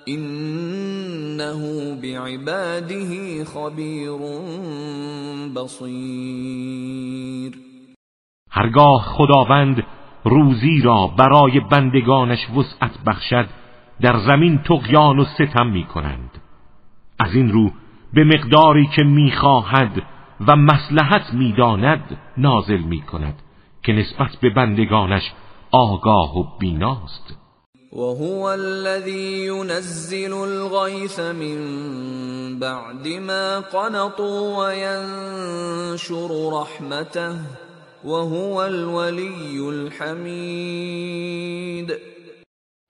انه 0.08 1.94
بعباده 2.02 3.44
خبیر 3.44 4.10
بصیر 5.56 7.52
هرگاه 8.50 9.02
خداوند 9.02 9.84
روزی 10.24 10.80
را 10.84 11.06
برای 11.06 11.60
بندگانش 11.60 12.50
وسعت 12.50 12.98
بخشد 13.06 13.46
در 14.00 14.18
زمین 14.26 14.58
تقیان 14.58 15.18
و 15.18 15.24
ستم 15.24 15.66
می 15.66 15.84
کنند 15.84 16.30
از 17.18 17.34
این 17.34 17.52
رو 17.52 17.70
به 18.12 18.24
مقداری 18.24 18.86
که 18.96 19.04
می‌خواهد 19.04 20.02
و 20.48 20.56
مسلحت 20.56 21.34
می‌داند 21.34 22.18
نازل 22.36 22.80
می 22.80 23.00
کند 23.00 23.42
که 23.82 23.92
نسبت 23.92 24.36
به 24.40 24.50
بندگانش 24.50 25.32
آگاه 25.70 26.38
و 26.38 26.58
بیناست. 26.58 27.47
وهو 27.92 28.50
الذي 28.50 29.46
ينزل 29.46 30.32
الغيث 30.32 31.20
من 31.20 31.58
بعد 32.58 33.08
ما 33.08 33.60
قنطوا 33.60 34.58
وينشر 34.58 36.50
رحمته 36.52 37.36
وهو 38.04 38.62
الولي 38.62 39.68
الحمید 39.68 40.88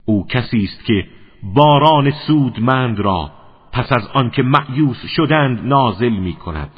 او 0.04 0.26
کسی 0.26 0.64
است 0.64 0.84
که 0.84 1.04
باران 1.42 2.12
سودمند 2.26 3.00
را 3.00 3.30
پس 3.72 3.92
از 3.92 4.06
آنکه 4.14 4.42
معیوس 4.42 5.06
شدند 5.16 5.66
نازل 5.66 6.12
می 6.12 6.34
کند 6.34 6.70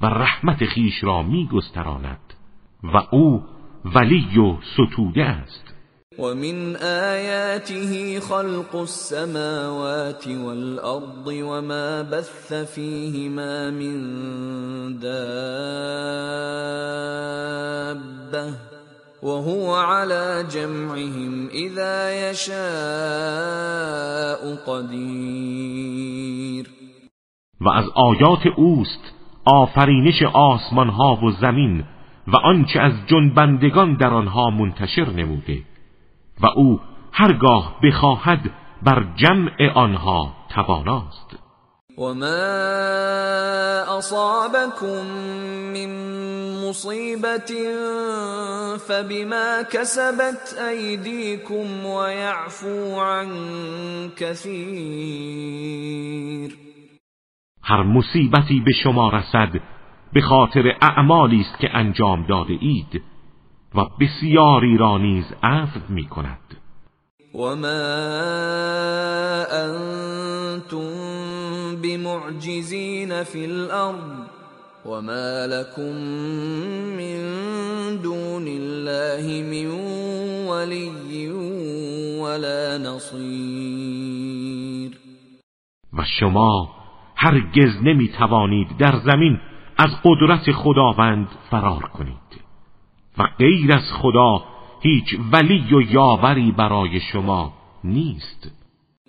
و 0.00 0.06
رحمت 0.06 0.64
خیش 0.64 1.04
را 1.04 1.22
می 1.22 1.48
گستراند 1.52 2.34
و 2.82 2.96
او 3.10 3.42
ولی 3.84 4.38
و 4.38 4.56
ستوده 4.74 5.24
است. 5.24 5.69
ومن 6.20 6.76
آياته 6.76 8.20
خلق 8.20 8.76
السماوات 8.76 10.28
والأرض 10.28 11.26
وما 11.26 12.02
بث 12.02 12.52
فيهما 12.74 13.70
من 13.70 14.00
دابة 14.98 15.40
وهو 19.22 19.74
على 19.74 20.44
جمعهم 20.54 21.48
إذا 21.48 22.30
يشاء 22.30 22.60
قدير. 24.66 26.20
و 27.60 27.68
از 27.68 27.84
آیات 27.94 28.46
اوست 28.56 29.00
آفرینش 29.44 30.22
آسمان 30.32 30.88
ها 30.88 31.18
و 31.22 31.30
زمین 31.30 31.84
و 32.26 32.36
آنچه 32.36 32.80
از 32.80 32.92
جنبندگان 33.06 33.96
در 33.96 34.10
آنها 34.10 34.50
منتشر 34.50 35.10
نموده. 35.10 35.69
و 36.42 36.46
او 36.46 36.80
هرگاه 37.12 37.76
بخواهد 37.82 38.50
بر 38.82 39.06
جمع 39.16 39.70
آنها 39.74 40.32
تواناست. 40.54 41.36
و 41.98 42.14
ما 42.14 42.26
اصابكم 43.98 45.06
من 45.72 45.90
مصیبت 46.68 47.52
فبما 48.88 49.62
كسبت 49.72 50.54
و 51.84 52.12
یعفو 52.12 53.00
عن 53.00 53.28
کثیر 54.16 55.60
هر 57.62 57.82
مصیبتی 57.82 58.60
به 58.60 58.72
شما 58.82 59.08
رسد 59.08 59.60
به 60.12 60.20
خاطر 60.20 60.76
اعمالی 60.82 61.40
است 61.40 61.58
که 61.60 61.76
انجام 61.76 62.26
داده 62.26 62.58
اید. 62.60 63.02
و 63.74 63.80
بسیاری 64.00 64.76
را 64.76 64.98
نیز 64.98 65.24
عفو 65.42 65.80
می 65.88 66.06
کند. 66.06 66.38
و 67.34 67.38
ما 67.38 67.70
انتم 69.50 70.90
بمعجزین 71.82 73.22
فی 73.22 73.44
الارض 73.44 74.28
وما 74.86 75.46
لكم 75.46 75.92
من 76.96 77.22
دون 78.02 78.48
الله 78.48 79.42
من 79.42 79.70
ولی 80.48 81.28
ولا 82.20 82.78
نصیر 82.78 84.10
و 85.92 86.04
شما 86.20 86.70
هرگز 87.16 87.82
نمی 87.82 88.08
توانید 88.08 88.76
در 88.78 89.00
زمین 89.04 89.40
از 89.78 89.90
قدرت 90.04 90.52
خداوند 90.52 91.28
فرار 91.50 91.82
کنید. 91.82 92.29
و 93.18 93.22
غیر 93.38 93.72
از 93.72 93.92
خدا 94.02 94.44
هیچ 94.80 95.16
ولی 95.32 95.74
و 95.74 95.80
یاوری 95.80 96.52
برای 96.52 97.00
شما 97.00 97.52
نیست. 97.84 98.50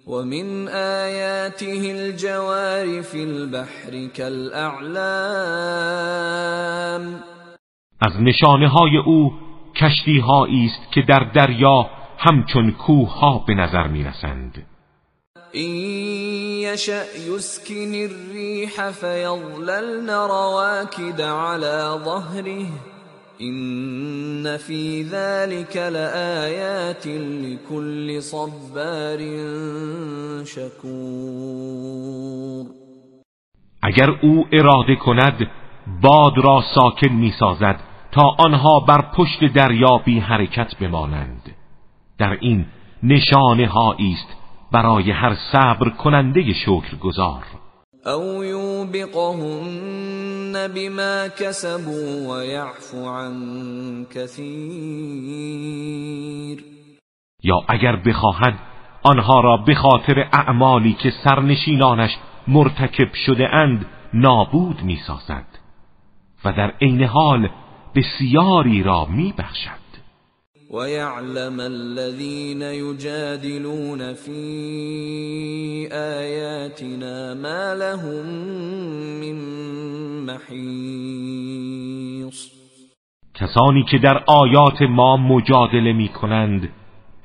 و 0.08 0.12
من 0.12 0.68
آیاته 0.68 1.66
الجوار 1.66 3.02
فی 3.02 3.22
البحر 3.22 4.08
كالاعلام 4.18 4.92
از 8.02 8.22
نشانه 8.22 8.68
های 8.68 8.98
او 8.98 9.34
کشتی 9.76 10.24
است 10.68 10.92
که 10.92 11.02
در 11.02 11.32
دریا 11.36 11.90
همچون 12.18 12.72
کوه 12.72 13.20
ها 13.20 13.44
به 13.48 13.54
نظر 13.54 13.88
می 13.88 14.04
رسند 14.04 14.66
این 15.52 15.76
یشأ 16.60 17.04
یسکن 17.28 17.94
الریح 17.94 18.92
فیظللن 18.92 20.10
رواکد 20.10 21.22
على 21.22 22.04
ظهره. 22.04 22.66
این 23.42 24.58
فی 24.58 25.04
ذلك 25.04 25.76
لآیات 25.78 27.08
لكل 27.08 28.20
صبار 28.20 29.20
شکور 30.46 32.02
اگر 33.82 34.10
او 34.22 34.48
اراده 34.52 34.96
کند 34.96 35.48
باد 36.02 36.38
را 36.38 36.64
ساکن 36.76 37.14
می‌سازد 37.14 37.80
تا 38.12 38.36
آنها 38.38 38.80
بر 38.80 39.02
پشت 39.02 39.54
دریا 39.54 39.98
بی 39.98 40.20
حرکت 40.20 40.76
بمانند. 40.76 41.56
در 42.18 42.38
این 42.42 42.66
نشانه 43.04 43.78
است 43.78 44.38
برای 44.72 45.12
هر 45.12 45.38
صبر 45.52 45.90
کننده 45.90 46.54
گذار 47.02 47.44
او 48.06 48.44
یوبقهن 48.44 49.88
بما 50.68 51.28
كسبوا 51.28 52.28
ويعفو 52.28 53.10
عن 53.10 54.06
كثير. 54.06 55.52
یا 57.44 57.56
اگر 57.68 57.96
بخواهد 57.96 58.54
آنها 59.04 59.42
را 59.42 59.58
به 59.58 59.76
خاطر 59.76 60.30
اعمالی 60.34 60.94
که 60.94 61.12
سرنشینانش 61.24 62.18
مرتکب 62.48 63.14
شده 63.26 63.56
اند 63.56 63.86
نابود 64.14 64.84
می‌سازد 64.84 65.46
و 66.46 66.54
در 66.54 66.74
عین 66.82 67.04
حال 67.04 67.50
بسیاری 67.96 68.84
را 68.84 69.06
میبخشد. 69.06 69.81
ويعلم 70.72 71.60
الذين 71.60 72.62
يجادلون 72.62 74.14
في 74.14 75.88
آياتنا 75.92 77.34
ما 77.34 77.76
لهم 77.76 78.26
من 79.20 79.36
محیص 80.26 81.52
کسانی 83.34 83.84
که 83.92 83.98
در 83.98 84.24
آیات 84.28 84.82
ما 84.82 85.18
مجادله 85.18 85.94
می 85.94 86.10
کنند 86.10 86.70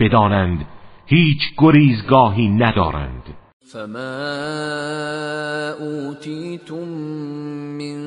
بدانند 0.00 0.66
هیچ 1.06 1.40
گریزگاهی 1.58 2.48
ندارند. 2.48 3.22
فما 3.72 4.22
اوتیتم 5.80 6.88
من 7.78 7.98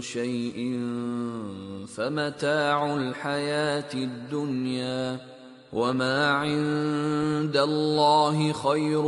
شيء 0.00 0.78
فمتاع 1.96 2.94
الحياة 2.96 3.94
الدنيا 3.94 5.18
وما 5.72 6.30
عند 6.30 7.56
الله 7.56 8.52
خير 8.52 9.04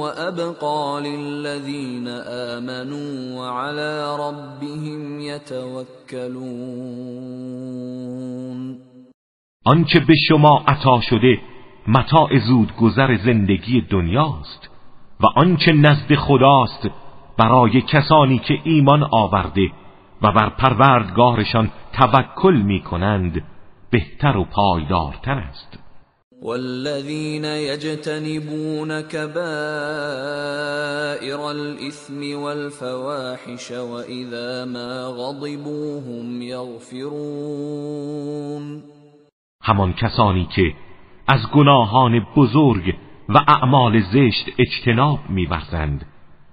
وأبقى 0.00 1.00
للذين 1.00 2.08
آمنوا 2.28 3.40
وعلى 3.40 4.16
ربهم 4.16 5.20
يتوكلون 5.20 6.34
آنچه 9.66 10.00
به 10.00 10.14
شما 10.28 10.64
عطا 10.68 11.00
شده 11.00 11.38
متاع 11.86 12.38
زود 12.48 12.72
گذر 12.80 13.16
زندگی 13.16 13.80
دنیاست 13.90 14.70
و 15.20 15.26
آنچه 15.36 15.72
نزد 15.72 16.14
خداست 16.14 16.90
برای 17.38 17.80
کسانی 17.80 18.38
که 18.38 18.54
ایمان 18.64 19.02
آورده 19.12 19.70
و 20.24 20.32
بر 20.32 20.48
پروردگارشان 20.48 21.70
توکل 21.92 22.54
می 22.54 22.80
کنند 22.80 23.42
بهتر 23.90 24.36
و 24.36 24.44
پایدارتر 24.44 25.38
است. 25.38 25.78
والذين 26.42 27.44
يجتنبون 27.44 29.02
كبائر 29.02 29.40
الإثم 31.40 32.42
والفواحش 32.42 33.70
وإذا 33.70 34.64
ما 34.64 35.08
غضبوا 35.08 36.00
هم 36.00 36.42
يغفرون 36.42 37.84
همان 39.62 39.92
کسانی 39.92 40.48
که 40.56 40.74
از 41.28 41.40
گناهان 41.54 42.26
بزرگ 42.36 42.94
و 43.28 43.38
اعمال 43.48 44.00
زشت 44.00 44.46
اجتناب 44.58 45.18
میورزند 45.28 46.06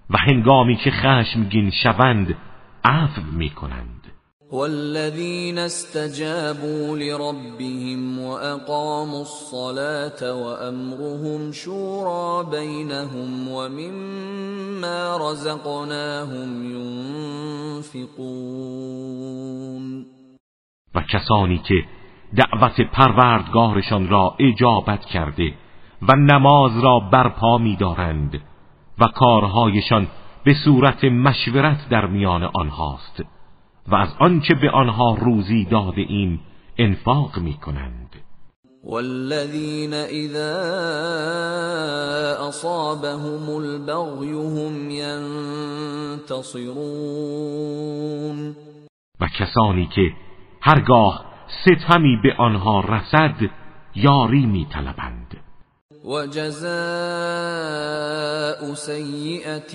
و 0.09 0.17
هنگامی 0.17 0.75
که 0.75 0.91
خشمگین 0.91 1.71
شوند 1.83 2.35
عفو 2.85 3.21
می‌کنند. 3.37 4.01
والذين 4.51 5.57
استجابوا 5.57 6.97
لربهم 6.97 8.19
واقاموا 8.19 9.21
الصلاه 9.21 10.33
وامرهم 10.43 11.51
شورى 11.51 12.43
بينهم 12.51 13.47
ومما 13.47 15.17
رزقناهم 15.21 16.71
ينفقون. 17.75 18.41
و 20.95 21.01
کسانی 21.01 21.57
که 21.57 21.75
دعوت 22.35 22.81
پروردگارشان 22.81 24.09
را 24.09 24.35
اجابت 24.39 25.05
کرده 25.05 25.53
و 26.01 26.15
نماز 26.15 26.83
را 26.83 26.99
برپا 26.99 27.57
می‌دارند 27.57 28.41
و 28.99 29.07
کارهایشان 29.15 30.07
به 30.43 30.53
صورت 30.65 31.03
مشورت 31.03 31.89
در 31.89 32.05
میان 32.05 32.43
آنهاست 32.43 33.23
و 33.87 33.95
از 33.95 34.09
آنچه 34.19 34.55
به 34.55 34.71
آنها 34.71 35.15
روزی 35.15 35.65
داده 35.65 36.01
ایم 36.01 36.39
انفاق 36.77 37.39
می 37.39 37.53
کنند 37.53 38.15
والذین 38.83 39.93
اذا 39.93 40.51
اصابهم 42.47 43.49
البغی 43.49 44.31
هم 44.31 44.89
ینتصرون. 44.89 46.71
و 49.19 49.27
کسانی 49.39 49.87
که 49.95 50.11
هرگاه 50.61 51.25
ستمی 51.65 52.17
به 52.23 52.35
آنها 52.37 52.79
رسد 52.79 53.35
یاری 53.95 54.45
می 54.45 54.65
طلبند 54.65 55.37
وجزاء 56.03 56.61
سيئة 58.73 59.73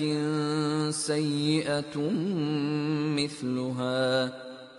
سيئة 0.91 2.11
مثلها 3.15 4.31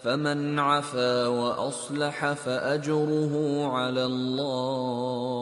فمن 0.05 0.59
عفا 0.59 1.27
وأصلح 1.27 2.33
فأجره 2.33 3.67
على 3.73 4.05
الله 4.05 5.39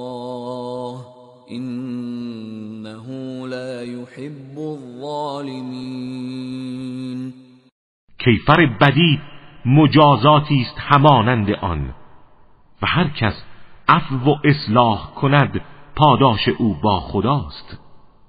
إنه 1.50 3.06
لا 3.48 3.82
يحب 3.82 4.58
الظالمين. 4.58 6.06
کیفر 8.18 8.66
بدی 8.80 9.20
مجازاتی 9.66 10.60
است 10.60 10.76
همانند 10.78 11.50
آن. 11.50 11.94
و 12.82 12.86
هر 12.86 13.08
کس 13.08 13.44
عفو 13.88 14.30
و 14.30 14.34
اصلاح 14.44 15.10
کند 15.14 15.60
پاداش 15.96 16.48
او 16.58 16.76
با 16.82 17.00
خداست. 17.00 17.78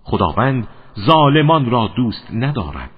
خداوند 0.04 0.68
ظالمان 1.06 1.70
را 1.72 1.90
دوست 1.98 2.28
ندارد. 2.34 2.92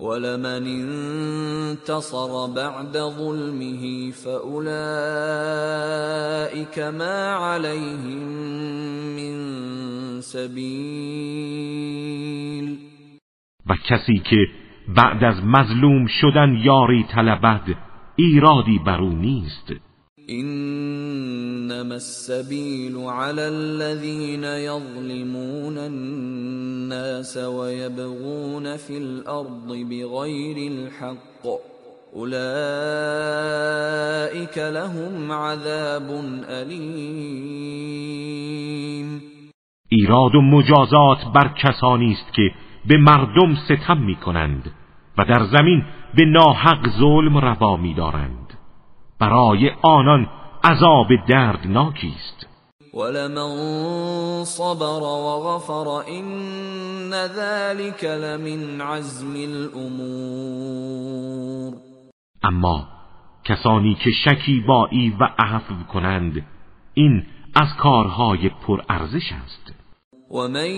ولمن 0.00 0.66
انتصر 0.66 2.46
بعد 2.56 2.92
ظلمه 2.92 4.10
فأولئك 4.10 4.68
ما 6.78 7.36
عليهم 7.54 8.28
من 9.16 9.36
سبیل 10.20 11.70
و 13.66 13.76
کسی 13.88 14.18
که 14.18 14.46
بعد 14.96 15.24
از 15.24 15.44
مظلوم 15.44 16.06
شدن 16.06 16.54
یاری 16.54 17.04
طلبد 17.14 17.76
ایرادی 18.16 18.78
بر 18.86 19.00
او 19.00 19.08
نیست. 19.08 19.72
انما 20.30 21.94
السبيل 21.94 22.96
على 22.96 23.48
الذين 23.48 24.44
يظلمون 24.44 25.78
الناس 25.78 27.36
ويبغون 27.36 28.76
في 28.76 28.98
الارض 28.98 29.68
بغير 29.68 30.72
الحق. 30.72 31.46
اولئك 32.16 32.40
لهم 34.58 35.32
عذاب 35.32 36.10
الیم 36.48 37.60
ایراد 39.88 40.34
و 40.34 40.40
مجازات 40.40 41.18
بر 41.34 41.48
کسانی 41.48 42.12
است 42.12 42.32
که 42.34 42.50
به 42.88 42.96
مردم 42.96 43.54
ستم 43.54 43.98
می 43.98 44.16
کنند 44.16 44.70
و 45.18 45.24
در 45.24 45.44
زمین 45.44 45.84
به 46.16 46.24
ناحق 46.24 46.88
ظلم 46.98 47.38
روا 47.38 47.76
می 47.76 47.94
دارند 47.94 48.39
برای 49.20 49.70
آنان 49.82 50.26
عذاب 50.64 51.08
دردناکی 51.28 52.14
است 52.16 52.46
ولمن 52.94 54.44
صبر 54.44 55.02
وغفر 55.02 55.88
ان 56.08 57.10
ذلك 57.26 58.04
لمن 58.04 58.80
عزم 58.80 59.34
الامور 59.36 61.00
اما 62.42 62.88
کسانی 63.44 63.94
که 64.04 64.10
شکیبایی 64.24 65.16
و 65.20 65.28
عفو 65.38 65.74
کنند 65.92 66.46
این 66.94 67.26
از 67.54 67.68
کارهای 67.78 68.48
پرارزش 68.48 69.32
است. 69.44 69.72
و 70.30 70.48
من 70.48 70.70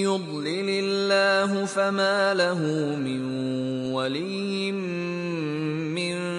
یضلل 0.00 0.68
الله 0.84 1.66
فما 1.66 2.32
له 2.32 2.54
من 2.96 3.22
ولی 3.94 4.72
من 5.94 6.35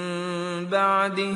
بعده 0.72 1.36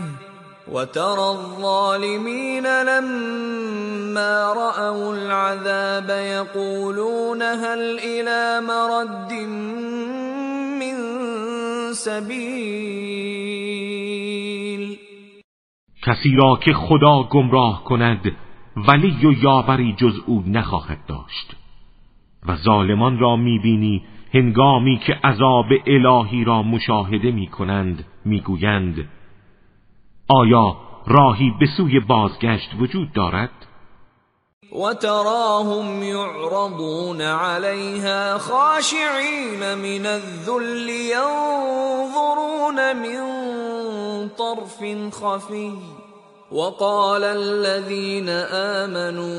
وترى 0.71 1.29
الظالمين 1.29 2.63
لما 2.63 4.53
رأوا 4.53 5.13
العذاب 5.15 6.09
يقولون 6.09 7.41
هل 7.41 7.99
إلى 7.99 8.61
مرد 8.67 9.33
من 10.79 10.97
سبیل 11.93 13.31
کسی 16.03 16.35
را 16.35 16.59
که 16.61 16.73
خدا 16.73 17.23
گمراه 17.23 17.83
کند 17.83 18.31
ولی 18.87 19.27
و 19.27 19.31
یاوری 19.43 19.95
جز 19.97 20.13
او 20.25 20.43
نخواهد 20.47 21.05
داشت. 21.07 21.55
و 22.47 22.55
ظالمان 22.55 23.19
را 23.19 23.35
می‌بینی 23.35 24.03
هنگامی 24.33 24.97
که 24.97 25.13
عذاب 25.23 25.65
الهی 25.87 26.43
را 26.43 26.63
مشاهده 26.63 27.31
می‌کنند 27.31 28.05
می‌گویند 28.25 29.09
آیا 30.39 30.75
راهی 31.07 31.51
به 31.59 31.65
سوی 31.77 31.99
بازگشت 31.99 32.69
وجود 32.79 33.13
دارد؟ 33.13 33.49
و 34.71 34.93
تراهم 34.93 36.03
یعرضون 36.03 37.21
علیها 37.21 38.37
خاشعین 38.37 39.73
من 39.75 40.05
الذل 40.05 40.89
ينظرون 40.89 41.73
من 42.93 43.21
طرف 44.29 44.83
خفی 45.13 45.73
وقال 46.51 47.23
الذين 47.23 48.29
آمنوا 48.79 49.31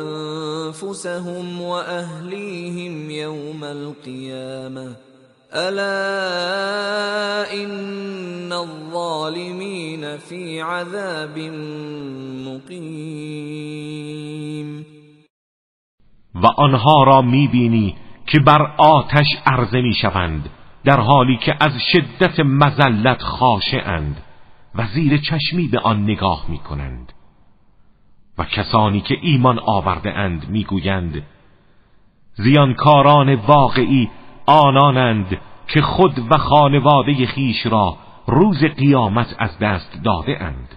أنفسهم 0.00 1.60
وأهليهم 1.60 3.10
يوم 3.10 3.64
القيامة. 3.64 4.96
ألا 5.54 5.86
إن 7.52 8.52
الظالمين 8.52 10.16
في 10.16 10.60
عذاب 10.60 11.38
مقيم. 12.46 13.26
و 16.34 16.46
آنها 16.46 17.04
را 17.04 17.22
می‌بینی 17.22 17.96
که 18.26 18.38
بر 18.38 18.74
آتش 18.78 19.26
عرضه 19.46 19.80
می 19.80 19.94
شوند 19.94 20.50
در 20.84 21.00
حالی 21.00 21.36
که 21.36 21.54
از 21.60 21.72
شدت 21.92 22.40
مزلت 22.40 23.22
خاشعند. 23.22 24.25
و 24.78 24.86
زیر 24.86 25.18
چشمی 25.18 25.68
به 25.68 25.78
آن 25.78 26.02
نگاه 26.02 26.44
می 26.48 26.58
کنند 26.58 27.12
و 28.38 28.44
کسانی 28.44 29.00
که 29.00 29.18
ایمان 29.22 29.58
آورده 29.58 30.12
اند 30.12 30.48
می 30.48 30.64
گویند 30.64 31.22
زیانکاران 32.34 33.34
واقعی 33.34 34.10
آنانند 34.46 35.40
که 35.68 35.82
خود 35.82 36.32
و 36.32 36.38
خانواده 36.38 37.26
خیش 37.26 37.66
را 37.66 37.96
روز 38.26 38.64
قیامت 38.64 39.36
از 39.38 39.58
دست 39.58 40.00
داده 40.04 40.42
اند 40.42 40.74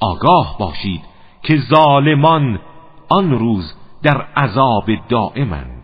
آگاه 0.00 0.56
باشید 0.58 1.00
که 1.42 1.56
ظالمان 1.56 2.60
آن 3.08 3.30
روز 3.30 3.74
در 4.02 4.22
عذاب 4.36 4.84
دائمند. 5.08 5.77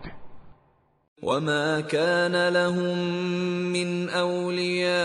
وما 1.25 1.81
كان 1.81 2.49
لهم 2.53 2.97
من 3.73 4.09
اولياء 4.09 4.95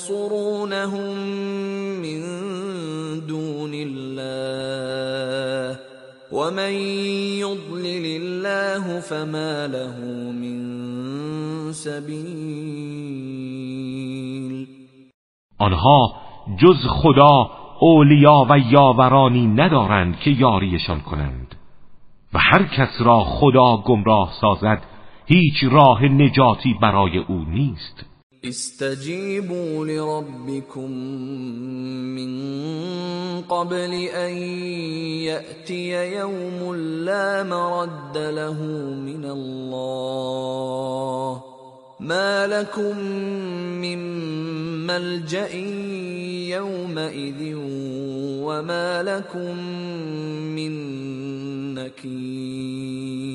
ينصرونهم 0.00 1.16
من 2.02 2.20
دون 3.26 3.70
الله 3.74 4.70
ومن 6.32 6.72
يضلل 7.38 8.06
الله 8.22 9.00
فما 9.00 9.66
له 9.66 9.96
من 10.32 10.58
سبیل 11.72 12.30
آنها 15.60 16.12
جز 16.58 16.86
خدا 16.86 17.50
اولیا 17.80 18.46
و 18.50 18.58
یاورانی 18.58 19.46
ندارند 19.46 20.18
که 20.18 20.30
یاریشان 20.30 21.00
کنند. 21.00 21.49
و 22.34 22.38
هر 22.38 22.62
کس 22.62 23.00
را 23.00 23.24
خدا 23.24 23.76
گمراه 23.86 24.32
سازد 24.40 24.82
هیچ 25.26 25.72
راه 25.72 26.04
نجاتی 26.04 26.74
برای 26.82 27.18
او 27.18 27.44
نیست. 27.44 28.04
استجیبوا 28.44 29.84
لربكم 29.84 30.90
من 32.16 32.32
قبل 33.40 34.08
ان 34.14 34.36
یأتی 35.22 36.12
یوم 36.16 36.74
لا 37.04 37.42
مرد 37.42 38.18
له 38.18 38.62
من 38.94 39.24
الله. 39.24 40.70
ما 42.00 42.46
لكم 42.46 42.98
من 43.80 43.98
ملجأ 44.86 45.54
يومئذ 46.56 47.54
وما 48.42 49.02
لكم 49.02 49.56
من 50.56 50.72
نكير 51.84 53.30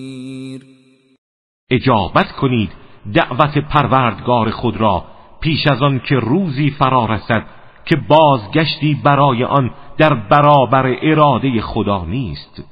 اجابت 1.71 2.31
کنید 2.41 2.69
دعوت 3.13 3.57
پروردگار 3.57 4.51
خود 4.51 4.77
را 4.77 5.05
پیش 5.41 5.67
از 5.67 5.81
آن 5.81 5.99
که 5.99 6.15
روزی 6.15 6.71
فرا 6.71 7.05
رسد 7.05 7.45
که 7.85 7.95
بازگشتی 7.95 9.01
برای 9.03 9.43
آن 9.43 9.71
در 9.97 10.13
برابر 10.13 10.95
اراده 11.01 11.61
خدا 11.61 12.05
نیست 12.05 12.63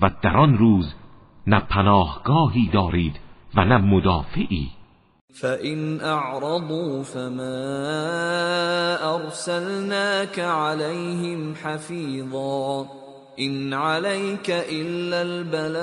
و 0.00 0.10
در 0.22 0.36
آن 0.36 0.58
روز 0.58 0.94
نه 1.46 1.60
پناهگاهی 1.60 2.70
دارید 2.72 3.20
و 3.54 3.64
نه 3.64 3.78
مدافعی. 3.78 4.70
فَإِنْ 5.40 6.00
أَعْرَضُوا 6.00 7.02
فَمَا 7.02 7.56
أَرْسَلْنَاكَ 9.16 10.38
عَلَيْهِمْ 10.38 11.54
حَفِيظًا. 11.54 12.86
إِنْ 13.38 13.74
عَلَيْكَ 13.74 14.50
إِلَّا 14.50 15.22
الْبَلَاغُ 15.22 15.80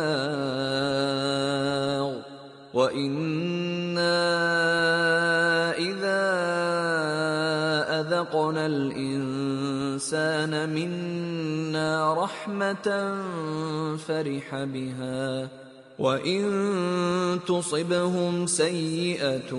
وَإِنَّا 2.73 4.17
إِذَا 5.77 6.21
أَذَقْنَا 7.99 8.65
الْإِنسَانَ 8.65 10.53
مِنَّا 10.69 12.13
رَحْمَةً 12.13 12.87
فَرِحَ 13.97 14.63
بِهَا 14.63 15.66
وَإِن 15.99 16.43
تصبهم 17.47 18.45
سيئة 18.45 19.51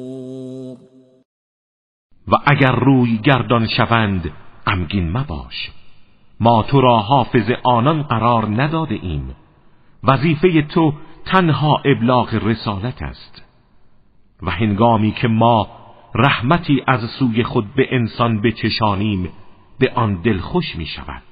و 2.29 2.37
اگر 2.47 2.75
روی 2.75 3.17
گردان 3.17 3.69
شوند 3.77 4.33
غمگین 4.67 5.13
مباش. 5.13 5.71
ما 6.41 6.63
تو 6.63 6.81
را 6.81 6.99
حافظ 6.99 7.51
آنان 7.65 8.03
قرار 8.03 8.47
نداده 8.47 8.95
ایم. 9.03 9.37
وظیفه 10.05 10.63
تو 10.63 10.93
تنها 11.27 11.83
ابلاغ 11.85 12.35
رسالت 12.35 13.03
است. 13.03 13.43
و 14.43 14.51
هنگامی 14.51 15.13
که 15.13 15.29
ما 15.29 15.80
رحمتی 16.15 16.83
از 16.87 17.01
سوی 17.19 17.45
خود 17.45 17.75
به 17.75 17.87
انسان 17.91 18.41
بچشانیم 18.41 19.29
به 19.79 19.93
آن 19.95 20.15
دلخوش 20.15 20.77
می 20.77 20.87
شود. 20.87 21.23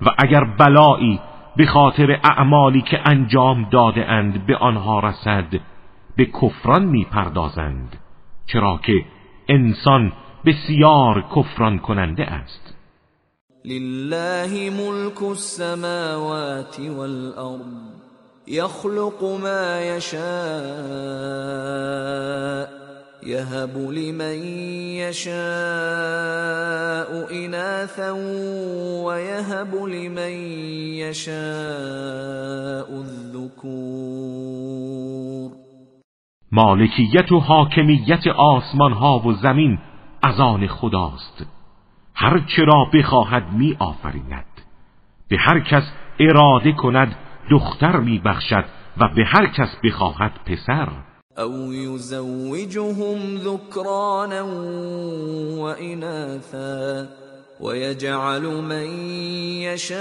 و 0.00 0.10
اگر 0.18 0.44
بلایی 0.44 1.20
به 1.56 1.66
خاطر 1.66 2.20
اعمالی 2.24 2.82
که 2.82 3.00
انجام 3.10 3.68
داده 3.70 4.04
اند 4.10 4.46
به 4.46 4.56
آنها 4.56 5.00
رسد 5.00 5.60
به 6.16 6.24
کفران 6.24 6.84
می 6.84 7.04
پردازند 7.04 7.96
چرا 8.46 8.80
که 8.82 9.04
انسان 9.48 10.12
بسیار 10.44 11.24
کفران 11.36 11.78
کننده 11.78 12.24
است. 12.24 12.76
لله 13.64 14.70
ملک 14.70 15.22
السماوات 15.22 16.80
والارض 16.80 17.96
يخلق 18.46 19.24
ما 19.24 19.80
يشاء 19.80 20.26
يهب 23.26 23.76
لمن 23.76 24.38
يشاء 25.02 25.34
اناثا 27.44 28.10
ويهب 29.04 29.74
لمن 29.74 30.32
يشاء 31.02 31.40
الذكور. 33.00 34.26
مالکیت 36.52 37.32
و 37.32 37.40
حاکمیت 37.40 38.26
آسمان 38.26 38.92
ها 38.92 39.18
و 39.18 39.32
زمین 39.32 39.78
از 40.22 40.40
آن 40.40 40.66
خداست. 40.66 41.46
هر 42.14 42.38
چرا 42.56 42.84
بخواهد 42.94 43.52
می 43.52 43.76
آفریند 43.78 44.44
به 45.28 45.36
هر 45.38 45.60
کس 45.60 45.92
اراده 46.20 46.72
کند 46.72 47.16
دختر 47.50 47.96
می 47.96 48.18
بخشد 48.18 48.64
و 48.96 49.08
به 49.08 49.24
هر 49.24 49.46
کس 49.46 49.76
بخواهد 49.84 50.32
پسر. 50.46 50.88
او 51.38 51.72
يزوجهم 51.72 53.36
ذكرانا 53.36 54.42
واناثا 55.62 57.08
ويجعل 57.60 58.42
من 58.42 58.86
يشاء 59.62 59.96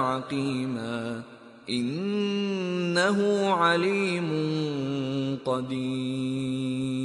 عقيما 0.00 1.22
انه 1.68 3.48
علیم 3.54 4.28
قدیر 5.46 7.02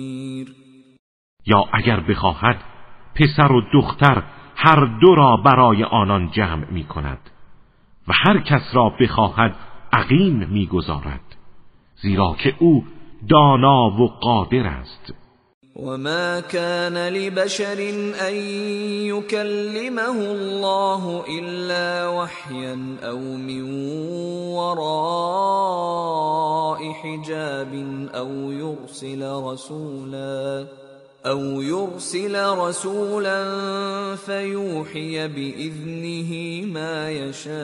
یا 1.45 1.63
اگر 1.73 1.99
بخواهد 1.99 2.61
پسر 3.15 3.51
و 3.51 3.61
دختر 3.73 4.23
هر 4.55 4.99
دو 5.01 5.15
را 5.15 5.37
برای 5.37 5.83
آنان 5.83 6.31
جمع 6.31 6.71
می 6.71 6.83
کند 6.83 7.19
و 8.07 8.13
هر 8.15 8.39
کس 8.39 8.61
را 8.73 8.91
بخواهد 9.01 9.55
عقیم 9.93 10.47
می‌گذارد. 10.49 11.26
زیرا 12.01 12.35
که 12.43 12.53
أو 12.61 12.81
دانا 13.29 13.89
و 13.99 14.07
قادر 14.21 14.67
است. 14.67 15.13
وما 15.77 16.39
كان 16.39 16.97
لبشر 17.09 17.89
ان 18.29 18.35
يكلمه 19.05 20.31
الله 20.31 21.23
الا 21.39 22.07
وحيا 22.07 22.97
أو 23.03 23.19
من 23.19 23.63
وراء 24.57 25.87
حجاب 26.93 27.73
أو 28.15 28.51
يرسل 28.51 29.31
رسولا 29.31 30.67
أو 31.25 31.61
يرسل 31.61 32.45
رسولا 32.57 33.45
فيوحي 34.15 35.27
باذنه 35.27 36.61
ما 36.73 37.11
يشاء 37.11 37.57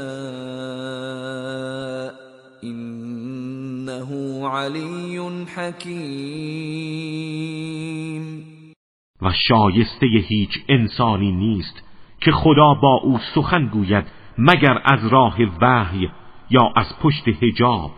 انه 2.63 3.02
علی 4.45 5.17
حکیم 5.55 6.23
و 9.21 9.31
شایسته 9.47 10.07
هیچ 10.07 10.49
انسانی 10.69 11.31
نیست 11.31 11.83
که 12.21 12.31
خدا 12.31 12.73
با 12.73 12.99
او 13.03 13.19
سخن 13.35 13.67
گوید 13.67 14.05
مگر 14.37 14.81
از 14.85 15.07
راه 15.07 15.37
وحی 15.61 16.09
یا 16.49 16.73
از 16.75 16.99
پشت 17.01 17.27
حجاب 17.41 17.91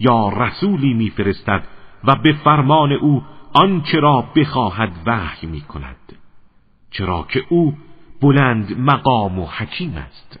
یا 0.00 0.28
رسولی 0.28 0.94
میفرستد 0.94 1.64
و 2.04 2.14
به 2.14 2.32
فرمان 2.32 2.92
او 2.92 3.22
آنچه 3.54 4.00
را 4.00 4.24
بخواهد 4.36 4.92
وحی 5.06 5.46
می 5.46 5.60
کند 5.60 5.96
چرا 6.90 7.26
که 7.28 7.44
او 7.48 7.76
بلند 8.22 8.78
مقام 8.78 9.38
و 9.38 9.46
حکیم 9.46 9.96
است. 9.96 10.40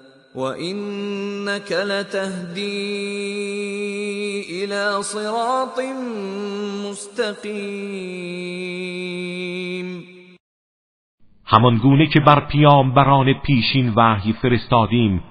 وإنك 0.35 1.71
لتهدي 1.71 2.81
إلى 4.63 5.03
صراط 5.03 5.79
مستقيم. 6.89 8.01
همان 11.45 11.77
گونه 11.77 12.07
که 12.07 12.19
بر 12.19 12.39
پیامبران 12.39 13.33
پیشین 13.33 13.93
وحی 13.95 14.33
فرستادیم 14.33 15.23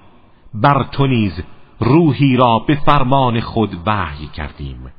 بر 0.53 0.83
تو 0.91 1.07
نیز 1.07 1.33
روحی 1.79 2.35
را 2.35 2.59
به 2.59 2.75
فرمان 2.85 3.39
خود 3.39 3.77
وحی 3.85 4.27
کردیم. 4.27 4.93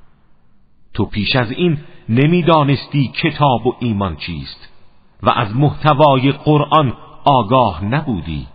تو 0.94 1.06
پیش 1.06 1.36
از 1.36 1.50
این 1.50 1.78
نمی‌دانستی 2.08 3.12
کتاب 3.22 3.66
و 3.66 3.76
ایمان 3.78 4.16
چیست 4.16 4.68
و 5.22 5.30
از 5.30 5.56
محتوای 5.56 6.32
قرآن 6.32 6.92
آگاه 7.24 7.84
نبودی. 7.84 8.51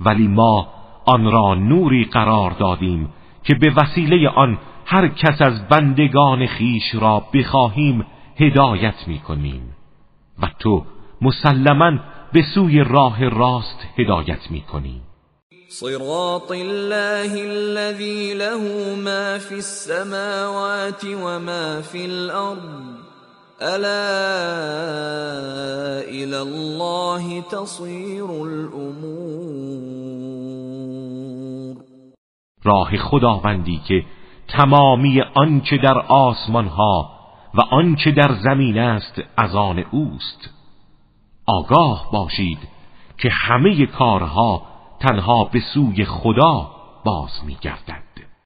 ولی 0.00 0.28
ما 0.28 0.68
آن 1.06 1.30
را 1.32 1.54
نوری 1.54 2.04
قرار 2.04 2.50
دادیم 2.50 3.08
که 3.44 3.54
به 3.54 3.72
وسیله 3.76 4.28
آن 4.28 4.58
هر 4.86 5.08
کس 5.08 5.42
از 5.42 5.68
بندگان 5.68 6.46
خیش 6.46 6.94
را 6.94 7.22
بخواهیم 7.34 8.06
هدایت 8.36 9.08
می 9.08 9.18
کنیم 9.18 9.76
و 10.42 10.46
تو 10.58 10.84
مسلما 11.20 11.98
به 12.32 12.42
سوی 12.54 12.80
راه 12.80 13.28
راست 13.28 13.86
هدایت 13.98 14.50
می 14.50 14.60
کنی 14.60 15.00
صراط 15.68 16.50
الله 16.50 17.40
الذي 17.40 18.34
له 18.34 18.60
ما 19.04 19.38
في 19.38 19.54
السماوات 19.54 21.04
وما 21.04 21.80
في 21.80 22.04
الارض 22.04 23.03
الا 23.64 24.04
الى 26.08 26.36
الله 26.36 27.40
تصير 27.40 28.24
الامور 28.24 29.84
راه 32.64 32.96
خداوندی 32.96 33.80
که 33.88 34.04
تمامی 34.48 35.20
آنچه 35.20 35.76
در 35.76 35.98
آسمان 35.98 36.66
ها 36.66 37.10
و 37.54 37.60
آنچه 37.60 38.10
در 38.10 38.34
زمین 38.34 38.78
است 38.78 39.22
از 39.36 39.54
آن 39.54 39.78
اوست. 39.78 40.50
آگاه 41.46 42.08
باشید 42.12 42.58
که 43.18 43.30
همه 43.30 43.86
کارها 43.86 44.62
تنها 45.00 45.44
به 45.44 45.60
سوی 45.74 46.04
خدا 46.04 46.70
باز 47.04 47.30
میگردد. 47.46 48.03